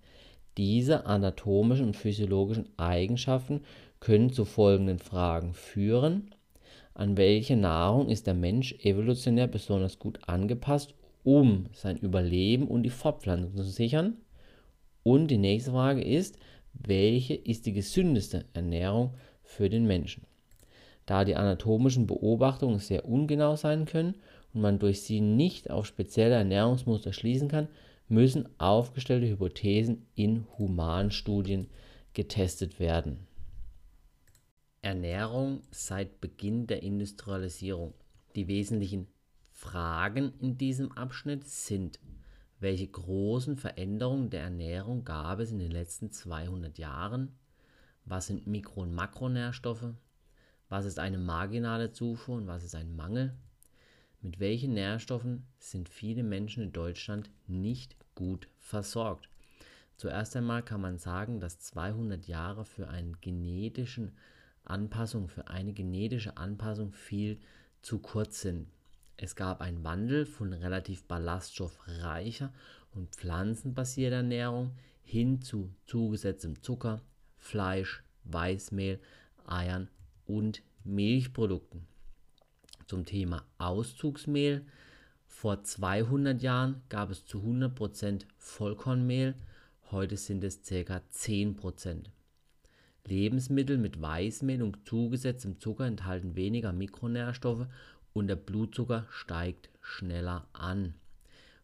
[0.57, 3.61] Diese anatomischen und physiologischen Eigenschaften
[4.01, 6.35] können zu folgenden Fragen führen:
[6.95, 12.91] An welche Nahrung ist der Mensch evolutionär besonders gut angepasst, um sein Überleben und die
[12.91, 14.17] Fortpflanzung zu sichern?
[15.03, 16.39] Und die nächste Frage ist,
[16.73, 20.25] welche ist die gesündeste Ernährung für den Menschen?
[21.07, 24.17] Da die anatomischen Beobachtungen sehr ungenau sein können
[24.53, 27.69] und man durch sie nicht auf spezielle Ernährungsmuster schließen kann,
[28.09, 31.69] müssen aufgestellte Hypothesen in Humanstudien
[32.13, 33.27] getestet werden.
[34.83, 37.95] Ernährung seit Beginn der Industrialisierung.
[38.37, 39.07] Die wesentlichen
[39.51, 41.99] Fragen in diesem Abschnitt sind,
[42.59, 47.37] Welche großen Veränderungen der Ernährung gab es in den letzten 200 Jahren?
[48.07, 49.93] Was sind Mikro- und Makronährstoffe?
[50.69, 53.35] Was ist eine marginale Zufuhr und was ist ein Mangel?
[54.21, 59.29] Mit welchen Nährstoffen sind viele Menschen in Deutschland nicht gut versorgt?
[59.97, 64.11] Zuerst einmal kann man sagen, dass 200 Jahre für eine genetische
[64.65, 67.39] Anpassung, für eine genetische Anpassung viel
[67.83, 68.67] zu kurz sind.
[69.17, 72.53] Es gab einen Wandel von relativ ballaststoffreicher
[72.93, 74.73] und pflanzenbasierter Ernährung
[75.05, 77.01] hin zu zugesetztem Zucker,
[77.39, 79.01] Fleisch, Weißmehl,
[79.47, 79.89] Eiern
[80.27, 81.87] und Milchprodukten.
[82.87, 84.65] Zum Thema Auszugsmehl.
[85.27, 89.35] Vor 200 Jahren gab es zu 100% Vollkornmehl,
[89.91, 91.01] heute sind es ca.
[91.13, 92.05] 10%.
[93.07, 97.67] Lebensmittel mit Weißmehl und zugesetztem Zucker enthalten weniger Mikronährstoffe
[98.13, 100.95] und der Blutzucker steigt schneller an.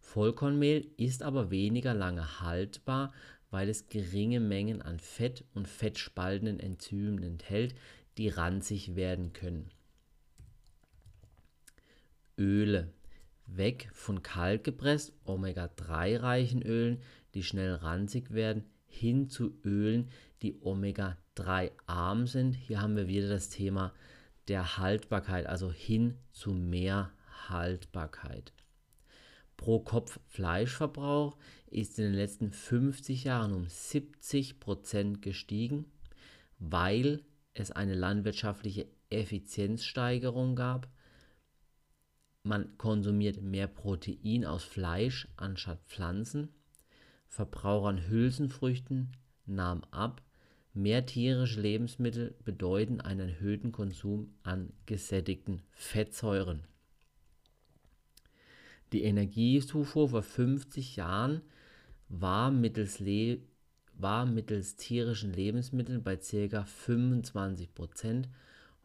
[0.00, 3.12] Vollkornmehl ist aber weniger lange haltbar,
[3.50, 7.74] weil es geringe Mengen an Fett und fettspaltenden Enzymen enthält,
[8.18, 9.70] die ranzig werden können.
[12.38, 12.92] Öle.
[13.46, 17.02] Weg von kaltgepresst, Omega-3-reichen Ölen,
[17.34, 20.08] die schnell ranzig werden, hin zu Ölen,
[20.42, 22.54] die Omega-3 arm sind.
[22.54, 23.92] Hier haben wir wieder das Thema
[24.48, 27.12] der Haltbarkeit, also hin zu mehr
[27.48, 28.52] Haltbarkeit.
[29.56, 31.36] Pro Kopf Fleischverbrauch
[31.70, 35.86] ist in den letzten 50 Jahren um 70 Prozent gestiegen,
[36.58, 37.22] weil
[37.54, 40.88] es eine landwirtschaftliche Effizienzsteigerung gab.
[42.42, 46.48] Man konsumiert mehr Protein aus Fleisch anstatt Pflanzen.
[47.28, 50.22] Verbrauch an Hülsenfrüchten nahm ab
[50.74, 56.64] Mehr tierische Lebensmittel bedeuten einen erhöhten Konsum an gesättigten Fettsäuren.
[58.92, 61.42] Die Energiezufuhr vor 50 Jahren
[62.08, 63.40] war mittels, Le
[64.02, 66.66] war mittels tierischen Lebensmitteln bei ca.
[66.86, 68.24] 25%.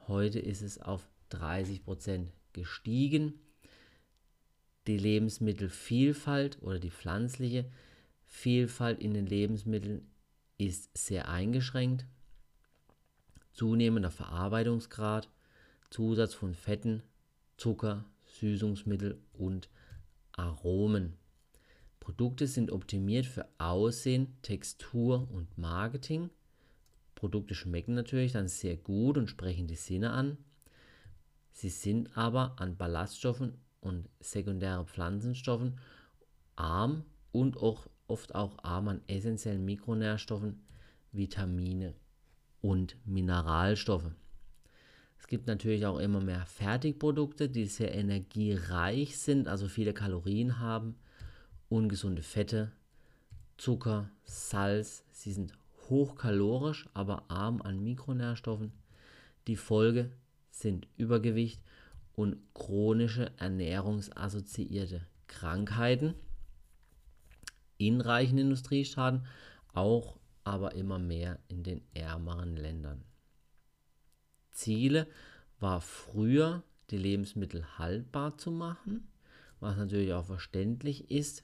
[0.08, 3.34] Heute ist es auf 30% gestiegen.
[4.88, 7.70] Die Lebensmittelvielfalt oder die pflanzliche
[8.26, 10.08] Vielfalt in den Lebensmitteln
[10.58, 12.06] ist sehr eingeschränkt.
[13.54, 15.30] Zunehmender Verarbeitungsgrad,
[15.90, 17.04] Zusatz von Fetten,
[17.58, 18.06] Zucker,
[18.40, 19.70] Süßungsmittel und
[20.32, 21.18] Aromen.
[22.08, 26.30] Produkte sind optimiert für Aussehen, Textur und Marketing.
[27.16, 30.38] Produkte schmecken natürlich dann sehr gut und sprechen die Sinne an.
[31.52, 35.82] Sie sind aber an Ballaststoffen und sekundäre Pflanzenstoffen
[36.56, 40.66] arm und auch oft auch arm an essentiellen Mikronährstoffen,
[41.12, 41.94] Vitamine
[42.62, 44.12] und Mineralstoffe.
[45.20, 50.96] Es gibt natürlich auch immer mehr Fertigprodukte, die sehr energiereich sind, also viele Kalorien haben,
[51.70, 52.72] ungesunde Fette,
[53.58, 55.04] Zucker, Salz.
[55.12, 55.54] Sie sind
[55.90, 58.72] hochkalorisch, aber arm an Mikronährstoffen.
[59.48, 60.12] Die Folge
[60.52, 61.62] sind Übergewicht
[62.16, 66.16] und chronische ernährungsassoziierte Krankheiten
[67.78, 69.26] in reichen Industriestaaten,
[69.74, 73.04] auch aber immer mehr in den ärmeren Ländern.
[74.52, 75.08] Ziele
[75.60, 79.08] war früher, die Lebensmittel haltbar zu machen,
[79.60, 81.44] was natürlich auch verständlich ist.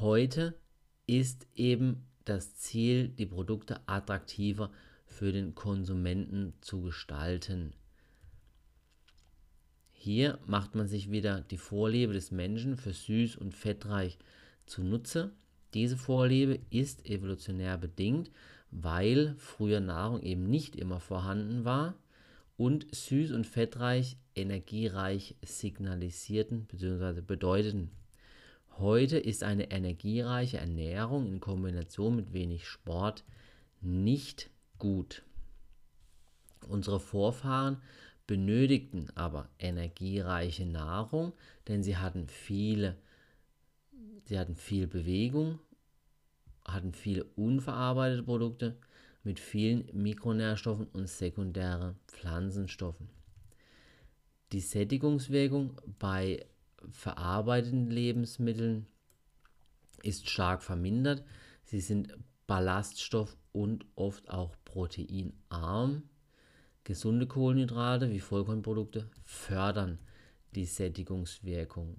[0.00, 0.58] Heute
[1.06, 4.72] ist eben das Ziel, die Produkte attraktiver
[5.06, 7.74] für den Konsumenten zu gestalten.
[9.92, 14.18] Hier macht man sich wieder die Vorliebe des Menschen für süß und fettreich
[14.66, 15.30] zunutze.
[15.74, 18.32] Diese Vorliebe ist evolutionär bedingt,
[18.72, 21.94] weil früher Nahrung eben nicht immer vorhanden war
[22.56, 27.20] und süß und fettreich energiereich signalisierten bzw.
[27.20, 27.92] bedeuteten.
[28.78, 33.22] Heute ist eine energiereiche Ernährung in Kombination mit wenig Sport
[33.80, 35.22] nicht gut.
[36.66, 37.80] Unsere Vorfahren
[38.26, 41.34] benötigten aber energiereiche Nahrung,
[41.68, 42.96] denn sie hatten viele,
[44.24, 45.60] sie hatten viel Bewegung,
[46.64, 48.76] hatten viele unverarbeitete Produkte
[49.22, 53.08] mit vielen Mikronährstoffen und sekundären Pflanzenstoffen.
[54.50, 56.44] Die Sättigungswirkung bei
[56.90, 58.86] verarbeiteten Lebensmitteln
[60.02, 61.24] ist stark vermindert.
[61.64, 62.16] Sie sind
[62.46, 66.02] ballaststoff- und oft auch proteinarm
[66.84, 69.98] Gesunde Kohlenhydrate wie Vollkornprodukte fördern
[70.54, 71.98] die Sättigungswirkung.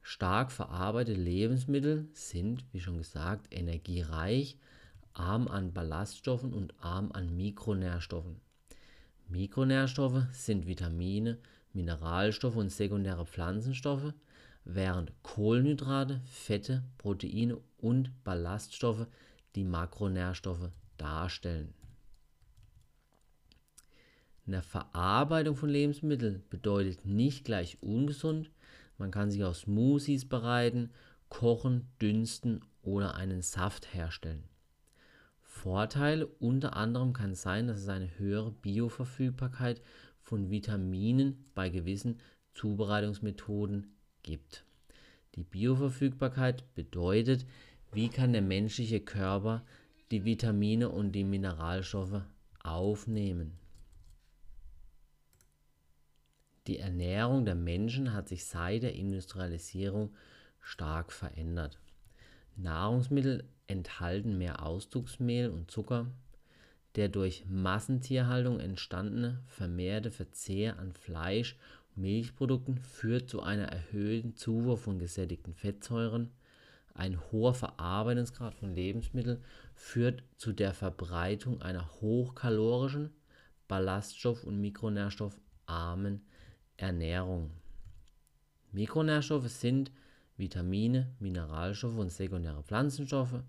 [0.00, 4.58] Stark verarbeitete Lebensmittel sind, wie schon gesagt, energiereich,
[5.12, 8.40] arm an Ballaststoffen und arm an Mikronährstoffen.
[9.28, 11.38] Mikronährstoffe sind Vitamine,
[11.76, 14.14] Mineralstoffe und sekundäre Pflanzenstoffe,
[14.64, 19.06] während Kohlenhydrate, Fette, Proteine und Ballaststoffe
[19.54, 21.74] die Makronährstoffe darstellen.
[24.46, 28.50] Eine Verarbeitung von Lebensmitteln bedeutet nicht gleich ungesund.
[28.96, 30.90] Man kann sich aus Smoothies bereiten,
[31.28, 34.44] kochen, dünsten oder einen Saft herstellen.
[35.42, 39.82] Vorteile unter anderem kann sein, dass es eine höhere Bioverfügbarkeit
[40.26, 42.18] von Vitaminen bei gewissen
[42.52, 44.64] Zubereitungsmethoden gibt.
[45.36, 47.46] Die Bioverfügbarkeit bedeutet,
[47.92, 49.64] wie kann der menschliche Körper
[50.10, 52.22] die Vitamine und die Mineralstoffe
[52.62, 53.56] aufnehmen.
[56.66, 60.12] Die Ernährung der Menschen hat sich seit der Industrialisierung
[60.60, 61.78] stark verändert.
[62.56, 66.08] Nahrungsmittel enthalten mehr Ausdrucksmehl und Zucker.
[66.96, 71.56] Der durch Massentierhaltung entstandene vermehrte Verzehr an Fleisch
[71.94, 76.30] und Milchprodukten führt zu einer erhöhten Zufuhr von gesättigten Fettsäuren.
[76.94, 79.44] Ein hoher Verarbeitungsgrad von Lebensmitteln
[79.74, 83.10] führt zu der Verbreitung einer hochkalorischen,
[83.68, 86.22] ballaststoff- und mikronährstoffarmen
[86.78, 87.50] Ernährung.
[88.72, 89.90] Mikronährstoffe sind
[90.38, 93.42] Vitamine, Mineralstoffe und sekundäre Pflanzenstoffe.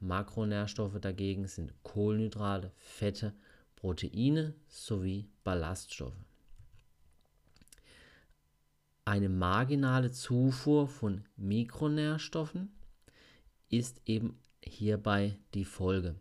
[0.00, 3.34] Makronährstoffe dagegen sind Kohlenhydrate, Fette,
[3.76, 6.16] Proteine sowie Ballaststoffe.
[9.04, 12.70] Eine marginale Zufuhr von Mikronährstoffen
[13.68, 16.16] ist eben hierbei die Folge.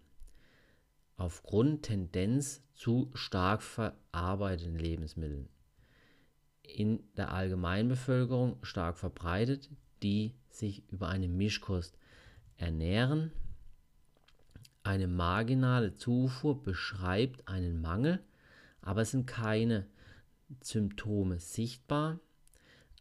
[1.17, 5.49] Aufgrund Tendenz zu stark verarbeiteten Lebensmitteln
[6.67, 9.69] in der Allgemeinbevölkerung stark verbreitet,
[10.03, 11.97] die sich über eine Mischkost
[12.57, 13.31] ernähren.
[14.87, 18.23] Eine marginale Zufuhr beschreibt einen Mangel,
[18.79, 19.85] aber es sind keine
[20.61, 22.21] Symptome sichtbar.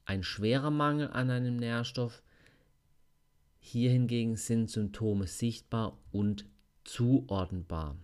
[0.04, 2.24] Ein schwerer Mangel an einem Nährstoff,
[3.60, 6.44] hier hingegen sind Symptome sichtbar und
[6.82, 7.94] zuordnenbar.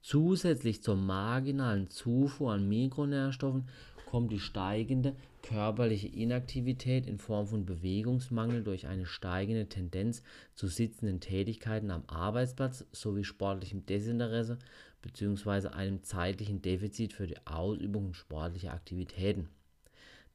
[0.00, 3.68] Zusätzlich zur marginalen Zufuhr an Mikronährstoffen
[4.14, 10.22] kommt die steigende körperliche Inaktivität in Form von Bewegungsmangel durch eine steigende Tendenz
[10.54, 14.60] zu sitzenden Tätigkeiten am Arbeitsplatz sowie sportlichem Desinteresse
[15.02, 15.66] bzw.
[15.70, 19.48] einem zeitlichen Defizit für die Ausübung sportlicher Aktivitäten.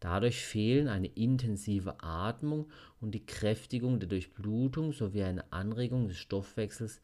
[0.02, 2.68] Dadurch fehlen eine intensive Atmung
[3.00, 7.00] und die Kräftigung der Durchblutung sowie eine Anregung des Stoffwechsels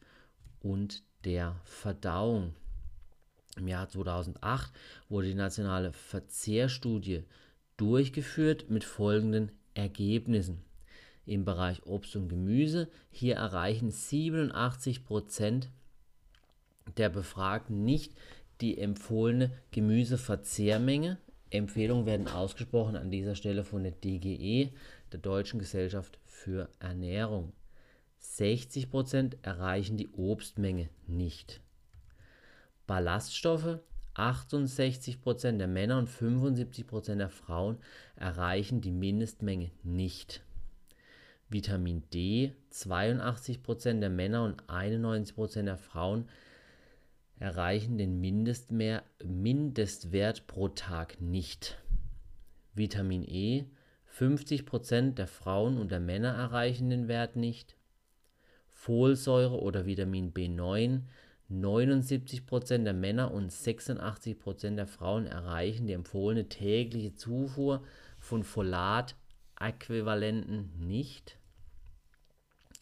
[0.60, 2.52] und der Verdauung.
[3.56, 4.72] Im Jahr 2008
[5.08, 7.24] wurde die nationale Verzehrstudie
[7.76, 10.62] durchgeführt mit folgenden Ergebnissen.
[11.24, 15.70] Im Bereich Obst und Gemüse, hier erreichen 87 Prozent
[16.96, 18.14] der Befragten nicht
[18.60, 21.18] die empfohlene Gemüseverzehrmenge.
[21.50, 24.70] Empfehlungen werden ausgesprochen an dieser Stelle von der DGE,
[25.12, 27.52] der Deutschen Gesellschaft für Ernährung.
[28.18, 31.60] 60 Prozent erreichen die Obstmenge nicht.
[32.86, 33.80] Ballaststoffe
[34.14, 37.78] 68% der Männer und 75% der Frauen
[38.16, 40.42] erreichen die Mindestmenge nicht.
[41.48, 46.28] Vitamin D 82% der Männer und 91% der Frauen
[47.38, 49.04] erreichen den Mindestwert
[50.46, 51.78] pro Tag nicht.
[52.74, 53.66] Vitamin E
[54.18, 57.76] 50% der Frauen und der Männer erreichen den Wert nicht.
[58.68, 61.02] Folsäure oder Vitamin B9
[61.50, 67.84] 79% der Männer und 86% der Frauen erreichen die empfohlene tägliche Zufuhr
[68.18, 71.38] von Folat-Äquivalenten nicht.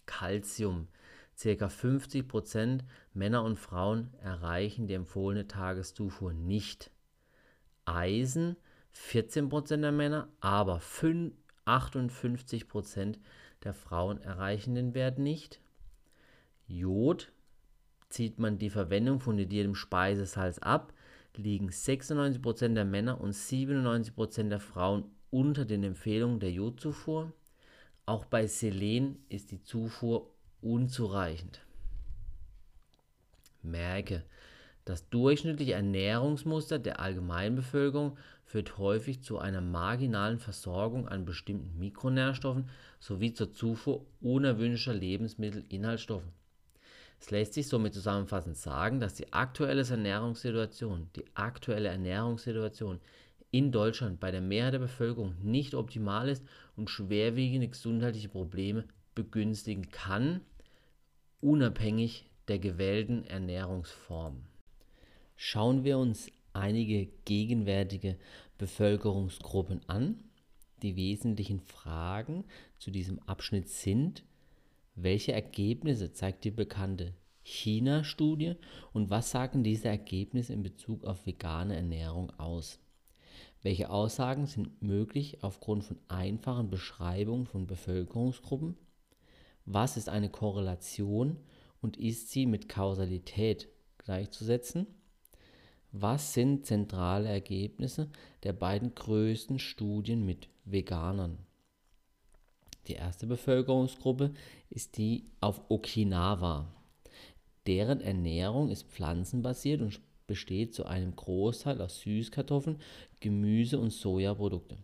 [0.07, 0.89] Calcium.
[1.37, 1.67] Ca.
[1.67, 6.93] 50% Männer und Frauen erreichen die empfohlene Tageszufuhr nicht.
[7.85, 8.57] Eisen.
[8.95, 13.19] 14% der Männer, aber 58%
[13.65, 15.61] der Frauen erreichen den Wert nicht.
[16.67, 17.34] Jod
[18.15, 20.93] Zieht man die Verwendung von iodiertem Speisesalz ab,
[21.35, 27.33] liegen 96% der Männer und 97% der Frauen unter den Empfehlungen der Jodzufuhr.
[28.07, 30.31] Auch bei Selen ist die Zufuhr
[30.63, 31.63] unzureichend.
[33.63, 34.23] Merke,
[34.85, 43.35] das durchschnittliche Ernährungsmuster der Allgemeinbevölkerung führt häufig zu einer marginalen Versorgung an bestimmten Mikronährstoffen sowie
[43.35, 46.31] zur Zufuhr unerwünschter Lebensmittelinhaltsstoffe.
[47.25, 53.01] Es lässt sich somit zusammenfassend sagen, dass die aktuelle Ernährungssituation, die aktuelle Ernährungssituation
[53.51, 56.45] in Deutschland bei der Mehrheit der Bevölkerung nicht optimal ist
[56.77, 60.43] und schwerwiegende gesundheitliche Probleme begünstigen kann,
[61.41, 64.43] unabhängig der gewählten Ernährungsform.
[65.35, 68.19] Schauen wir uns einige gegenwärtige
[68.59, 70.25] Bevölkerungsgruppen an.
[70.83, 72.45] Die wesentlichen Fragen
[72.77, 74.25] zu diesem Abschnitt sind,
[74.95, 78.55] welche Ergebnisse zeigt die bekannte China-Studie
[78.93, 82.79] und was sagen diese Ergebnisse in Bezug auf vegane Ernährung aus?
[83.63, 88.77] Welche Aussagen sind möglich aufgrund von einfachen Beschreibungen von Bevölkerungsgruppen?
[89.65, 91.39] Was ist eine Korrelation
[91.81, 93.69] und ist sie mit Kausalität
[93.99, 94.87] gleichzusetzen?
[95.93, 98.11] Was sind zentrale Ergebnisse
[98.43, 101.39] der beiden größten Studien mit Veganern?
[102.87, 104.35] Die erste Bevölkerungsgruppe
[104.71, 106.73] ist die auf Okinawa.
[107.67, 112.79] Deren Ernährung ist pflanzenbasiert und besteht zu einem Großteil aus Süßkartoffeln,
[113.21, 114.79] Gemüse und Sojaprodukte.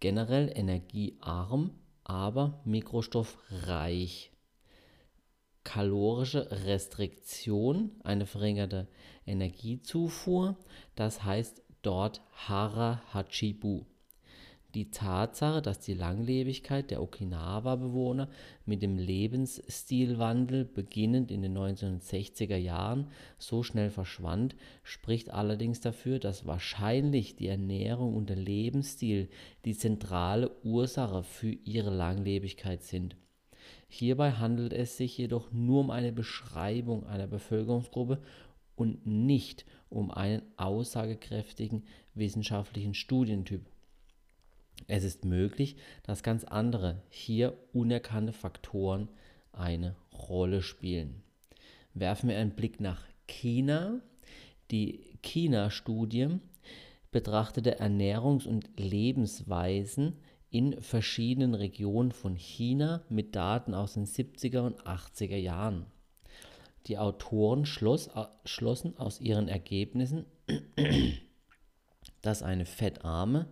[0.00, 1.72] Generell energiearm,
[2.04, 4.32] aber mikrostoffreich.
[5.64, 8.88] Kalorische Restriktion, eine verringerte
[9.26, 10.56] Energiezufuhr,
[10.94, 13.84] das heißt dort Hara Hachibu.
[14.74, 18.28] Die Tatsache, dass die Langlebigkeit der Okinawa-Bewohner
[18.66, 23.08] mit dem Lebensstilwandel beginnend in den 1960er Jahren
[23.38, 29.30] so schnell verschwand, spricht allerdings dafür, dass wahrscheinlich die Ernährung und der Lebensstil
[29.64, 33.16] die zentrale Ursache für ihre Langlebigkeit sind.
[33.88, 38.20] Hierbei handelt es sich jedoch nur um eine Beschreibung einer Bevölkerungsgruppe
[38.76, 43.62] und nicht um einen aussagekräftigen wissenschaftlichen Studientyp.
[44.86, 49.08] Es ist möglich, dass ganz andere, hier unerkannte Faktoren
[49.52, 51.22] eine Rolle spielen.
[51.94, 54.00] Werfen wir einen Blick nach China.
[54.70, 56.38] Die China-Studie
[57.10, 60.18] betrachtete Ernährungs- und Lebensweisen
[60.50, 65.86] in verschiedenen Regionen von China mit Daten aus den 70er und 80er Jahren.
[66.86, 68.08] Die Autoren schloss,
[68.44, 70.24] schlossen aus ihren Ergebnissen,
[72.22, 73.48] dass eine fettarme,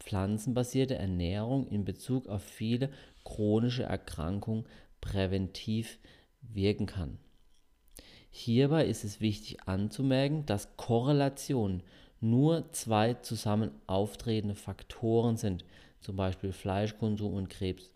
[0.00, 2.90] pflanzenbasierte Ernährung in Bezug auf viele
[3.24, 4.66] chronische Erkrankungen
[5.00, 5.98] präventiv
[6.40, 7.18] wirken kann.
[8.30, 11.82] Hierbei ist es wichtig anzumerken, dass Korrelationen
[12.20, 15.64] nur zwei zusammen auftretende Faktoren sind,
[16.00, 17.90] zum Beispiel Fleischkonsum und Krebs.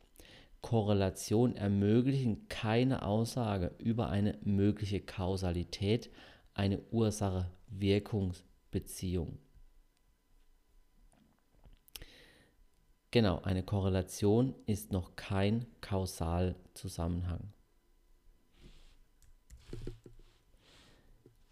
[0.61, 6.11] Korrelationen ermöglichen keine Aussage über eine mögliche Kausalität,
[6.55, 9.39] eine Ursache-Wirkungsbeziehung.
[13.13, 17.53] Genau, eine Korrelation ist noch kein Kausalzusammenhang.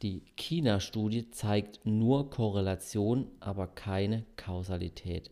[0.00, 5.30] Die China-Studie zeigt nur Korrelation, aber keine Kausalität.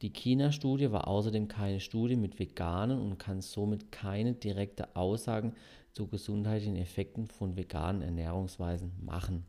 [0.00, 5.54] Die China-Studie war außerdem keine Studie mit Veganen und kann somit keine direkte Aussagen
[5.92, 9.44] zu gesundheitlichen Effekten von veganen Ernährungsweisen machen.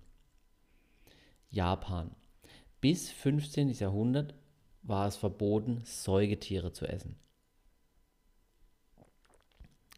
[1.49, 2.11] Japan.
[2.81, 3.69] Bis 15.
[3.69, 4.33] Jahrhundert
[4.83, 7.15] war es verboten, Säugetiere zu essen.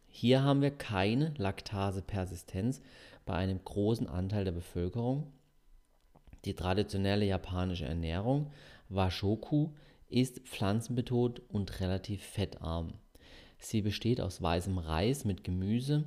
[0.08, 2.80] Hier haben wir keine Laktasepersistenz
[3.26, 5.32] bei einem großen Anteil der Bevölkerung.
[6.44, 8.50] Die traditionelle japanische Ernährung,
[8.88, 9.70] Washoku,
[10.08, 12.94] ist pflanzenbetont und relativ fettarm.
[13.58, 16.04] Sie besteht aus weißem Reis mit Gemüse,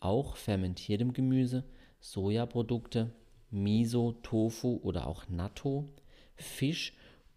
[0.00, 1.64] auch fermentiertem Gemüse,
[2.00, 3.12] Sojaprodukte,
[3.50, 5.88] Miso, Tofu oder auch Natto,
[6.34, 6.94] Fisch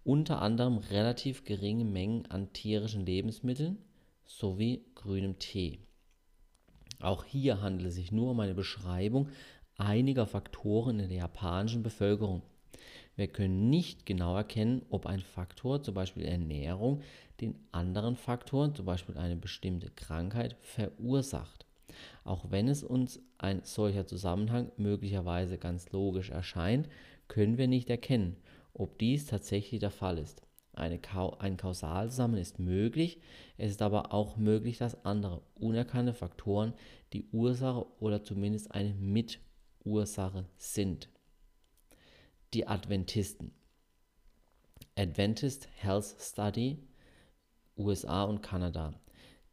[0.07, 3.77] unter anderem relativ geringe Mengen an tierischen Lebensmitteln
[4.25, 5.79] sowie grünem Tee.
[7.01, 9.27] Auch hier handelt es sich nur um eine Beschreibung
[9.75, 12.41] einiger Faktoren in der japanischen Bevölkerung.
[13.17, 17.01] Wir können nicht genau erkennen, ob ein Faktor, zum Beispiel Ernährung,
[17.41, 21.65] den anderen Faktor, zum Beispiel eine bestimmte Krankheit, verursacht.
[22.23, 26.87] Auch wenn es uns ein solcher Zusammenhang möglicherweise ganz logisch erscheint,
[27.27, 28.37] können wir nicht erkennen,
[28.77, 30.41] ob dies tatsächlich der Fall ist.
[30.73, 30.99] Eine,
[31.39, 33.19] ein Kausalzusammenhang ist möglich,
[33.57, 36.73] es ist aber auch möglich, dass andere unerkannte Faktoren
[37.13, 41.09] die Ursache oder zumindest eine Mitursache sind.
[42.53, 43.51] Die Adventisten.
[44.95, 46.77] Adventist Health Study,
[47.75, 48.93] USA und Kanada.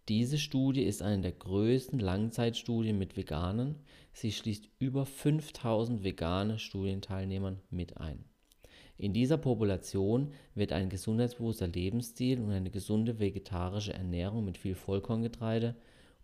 [0.09, 3.77] Diese Studie ist eine der größten Langzeitstudien mit Veganern.
[4.13, 8.27] Sie schließt über 5000 vegane Studienteilnehmern mit ein.
[8.97, 15.75] In dieser Population wird ein gesundheitsbewusster Lebensstil und eine gesunde vegetarische Ernährung mit viel Vollkorngetreide,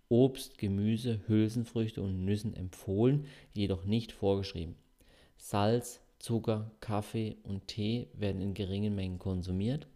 [0.08, 4.76] Obst, Gemüse, Hülsenfrüchte und Nüssen empfohlen, jedoch nicht vorgeschrieben.
[5.36, 9.86] Salz, Zucker, Kaffee und Tee werden in geringen Mengen konsumiert.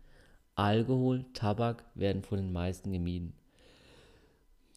[0.55, 3.35] Alkohol, Tabak werden von den meisten gemieden.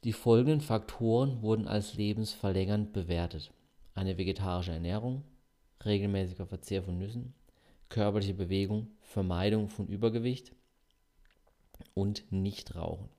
[0.03, 3.51] Die folgenden Faktoren wurden als lebensverlängernd bewertet.
[3.93, 5.23] Eine vegetarische Ernährung,
[5.85, 7.33] regelmäßiger Verzehr von Nüssen,
[7.89, 10.53] körperliche Bewegung, Vermeidung von Übergewicht,
[11.93, 13.09] und Nichtrauchen.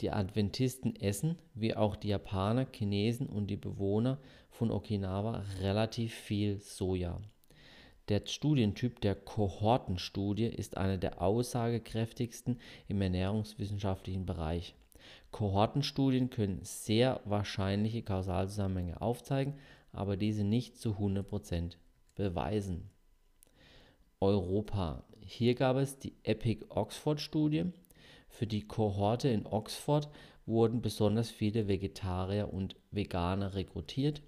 [0.00, 4.18] Die Adventisten essen, wie auch die Japaner, Chinesen und die Bewohner
[4.50, 7.20] von Okinawa, relativ viel Soja.
[8.08, 14.74] Der Studientyp der Kohortenstudie ist einer der aussagekräftigsten im ernährungswissenschaftlichen Bereich.
[15.30, 19.54] Kohortenstudien können sehr wahrscheinliche Kausalzusammenhänge aufzeigen,
[19.92, 21.76] aber diese nicht zu 100%
[22.14, 22.90] beweisen.
[24.24, 25.04] Europa.
[25.20, 27.64] Hier gab es die Epic Oxford Studie.
[28.28, 30.08] Für die Kohorte in Oxford
[30.46, 34.22] wurden besonders viele Vegetarier und Veganer rekrutiert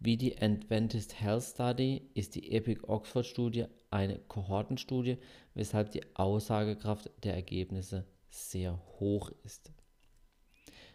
[0.00, 5.18] wie die Adventist Health Study ist die Epic Oxford Studie eine Kohortenstudie,
[5.54, 9.72] weshalb die Aussagekraft der Ergebnisse sehr hoch ist.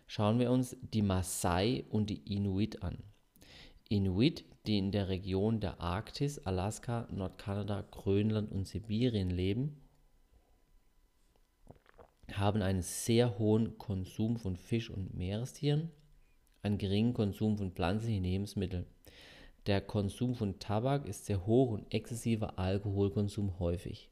[0.08, 2.98] Schauen wir uns die Maasai und die Inuit an.
[3.94, 9.80] Inuit, die in der Region der Arktis, Alaska, Nordkanada, Grönland und Sibirien leben,
[12.32, 15.92] haben einen sehr hohen Konsum von Fisch und Meerestieren
[16.64, 18.88] einen geringen Konsum von pflanzlichen Lebensmitteln.
[19.68, 24.10] Der Konsum von Tabak ist sehr hoch und exzessiver Alkoholkonsum häufig.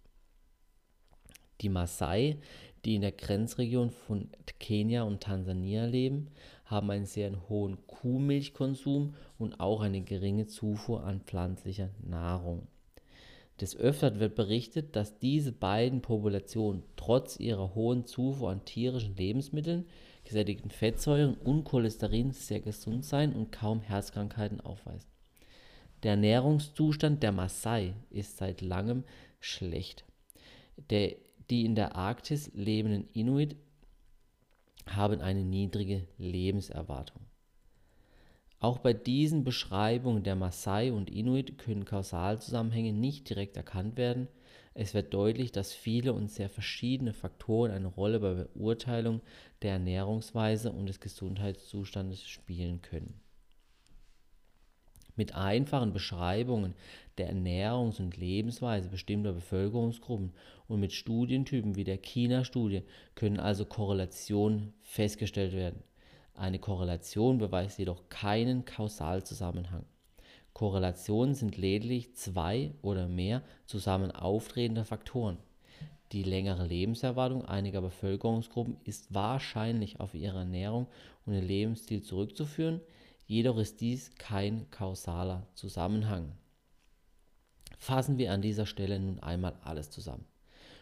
[1.61, 2.37] Die Maasai,
[2.85, 4.29] die in der Grenzregion von
[4.59, 6.29] Kenia und Tansania leben,
[6.71, 12.67] haben einen sehr hohen Kuhmilchkonsum und auch eine geringe Zufuhr an pflanzlicher Nahrung.
[13.59, 19.85] Des Öfteren wird berichtet, dass diese beiden Populationen trotz ihrer hohen Zufuhr an tierischen Lebensmitteln
[20.23, 25.07] gesättigten Fettsäuren und Cholesterin sehr gesund sein und kaum Herzkrankheiten aufweisen.
[26.03, 29.03] Der Ernährungszustand der Maasai ist seit langem
[29.39, 30.05] schlecht.
[30.89, 31.15] Der,
[31.49, 33.55] die in der Arktis lebenden Inuit
[34.87, 37.21] haben eine niedrige Lebenserwartung.
[38.59, 44.27] Auch bei diesen Beschreibungen der Maasai und Inuit können Kausalzusammenhänge nicht direkt erkannt werden,
[44.73, 49.21] es wird deutlich, dass viele und sehr verschiedene Faktoren eine Rolle bei Beurteilung
[49.61, 53.19] der Ernährungsweise und des Gesundheitszustandes spielen können.
[55.21, 56.73] Mit einfachen Beschreibungen
[57.19, 60.33] der Ernährungs- und Lebensweise bestimmter Bevölkerungsgruppen
[60.67, 62.81] und mit Studientypen wie der China-Studie
[63.13, 65.83] können also Korrelationen festgestellt werden.
[66.33, 69.85] Eine Korrelation beweist jedoch keinen Kausalzusammenhang.
[70.53, 75.37] Korrelationen sind lediglich zwei oder mehr zusammen auftretende Faktoren.
[76.13, 80.87] Die längere Lebenserwartung einiger Bevölkerungsgruppen ist wahrscheinlich auf ihre Ernährung
[81.27, 82.81] und ihren Lebensstil zurückzuführen,
[83.31, 86.33] jedoch ist dies kein kausaler Zusammenhang.
[87.77, 90.25] Fassen wir an dieser Stelle nun einmal alles zusammen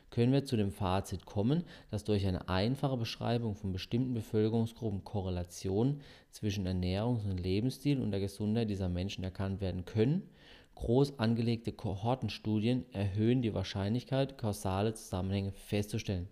[0.10, 6.02] können wir zu dem Fazit kommen, dass durch eine einfache Beschreibung von bestimmten Bevölkerungsgruppen Korrelationen
[6.32, 10.30] zwischen Ernährungs- und Lebensstil und der Gesundheit dieser Menschen erkannt werden können.
[10.76, 16.28] Groß angelegte Kohortenstudien erhöhen die Wahrscheinlichkeit, kausale Zusammenhänge festzustellen.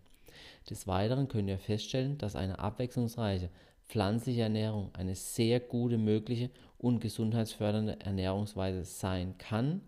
[0.70, 3.50] Des Weiteren können wir feststellen, dass eine abwechslungsreiche
[3.88, 9.82] pflanzliche Ernährung eine sehr gute mögliche und gesundheitsfördernde Ernährungsweise sein kann,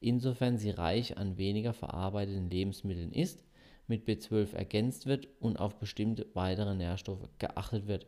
[0.00, 3.44] insofern sie reich an weniger verarbeiteten Lebensmitteln ist,
[3.88, 8.06] mit B12 ergänzt wird und auf bestimmte weitere Nährstoffe geachtet wird.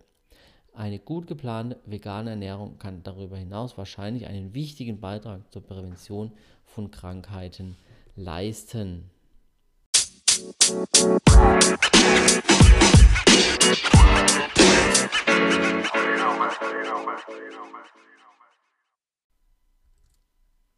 [0.73, 6.33] Eine gut geplante vegane Ernährung kann darüber hinaus wahrscheinlich einen wichtigen Beitrag zur Prävention
[6.65, 7.77] von Krankheiten
[8.15, 9.11] leisten.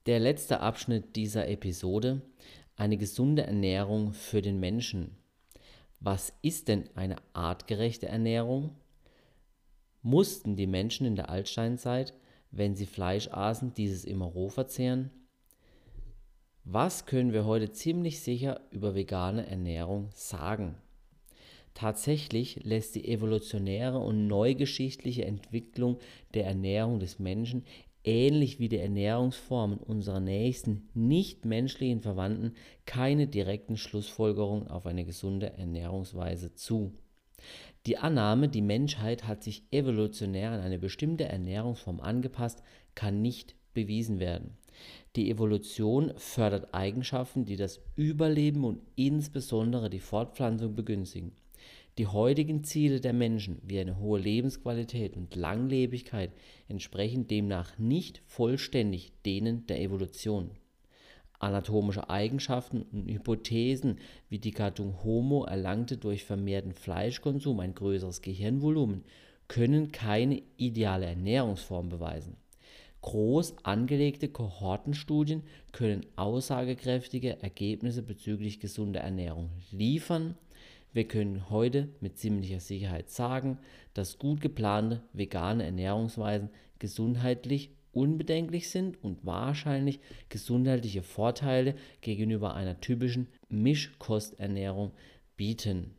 [0.06, 2.22] Der letzte Abschnitt dieser Episode,
[2.76, 5.16] eine gesunde Ernährung für den Menschen.
[6.00, 8.76] Was ist denn eine artgerechte Ernährung?
[10.02, 12.14] Mussten die Menschen in der Altsteinzeit,
[12.50, 15.10] wenn sie Fleisch aßen, dieses immer roh verzehren?
[16.64, 20.76] Was können wir heute ziemlich sicher über vegane Ernährung sagen?
[21.74, 25.98] Tatsächlich lässt die evolutionäre und neugeschichtliche Entwicklung
[26.34, 27.64] der Ernährung des Menschen
[28.04, 32.54] ähnlich wie die Ernährungsformen unserer nächsten nichtmenschlichen Verwandten
[32.86, 36.92] keine direkten Schlussfolgerungen auf eine gesunde Ernährungsweise zu.
[37.86, 42.62] Die Annahme, die Menschheit hat sich evolutionär an eine bestimmte Ernährungsform angepasst,
[42.94, 44.58] kann nicht bewiesen werden.
[45.16, 51.32] Die Evolution fördert Eigenschaften, die das Überleben und insbesondere die Fortpflanzung begünstigen.
[52.00, 56.32] Die heutigen Ziele der Menschen, wie eine hohe Lebensqualität und Langlebigkeit,
[56.66, 60.48] entsprechen demnach nicht vollständig denen der Evolution.
[61.40, 63.98] Anatomische Eigenschaften und Hypothesen
[64.30, 69.04] wie die Gattung Homo erlangte durch vermehrten Fleischkonsum ein größeres Gehirnvolumen
[69.46, 72.38] können keine ideale Ernährungsform beweisen.
[73.02, 75.42] Groß angelegte Kohortenstudien
[75.72, 80.38] können aussagekräftige Ergebnisse bezüglich gesunder Ernährung liefern.
[80.92, 83.58] Wir können heute mit ziemlicher Sicherheit sagen,
[83.94, 93.28] dass gut geplante vegane Ernährungsweisen gesundheitlich unbedenklich sind und wahrscheinlich gesundheitliche Vorteile gegenüber einer typischen
[93.48, 94.92] Mischkosternährung
[95.36, 95.94] bieten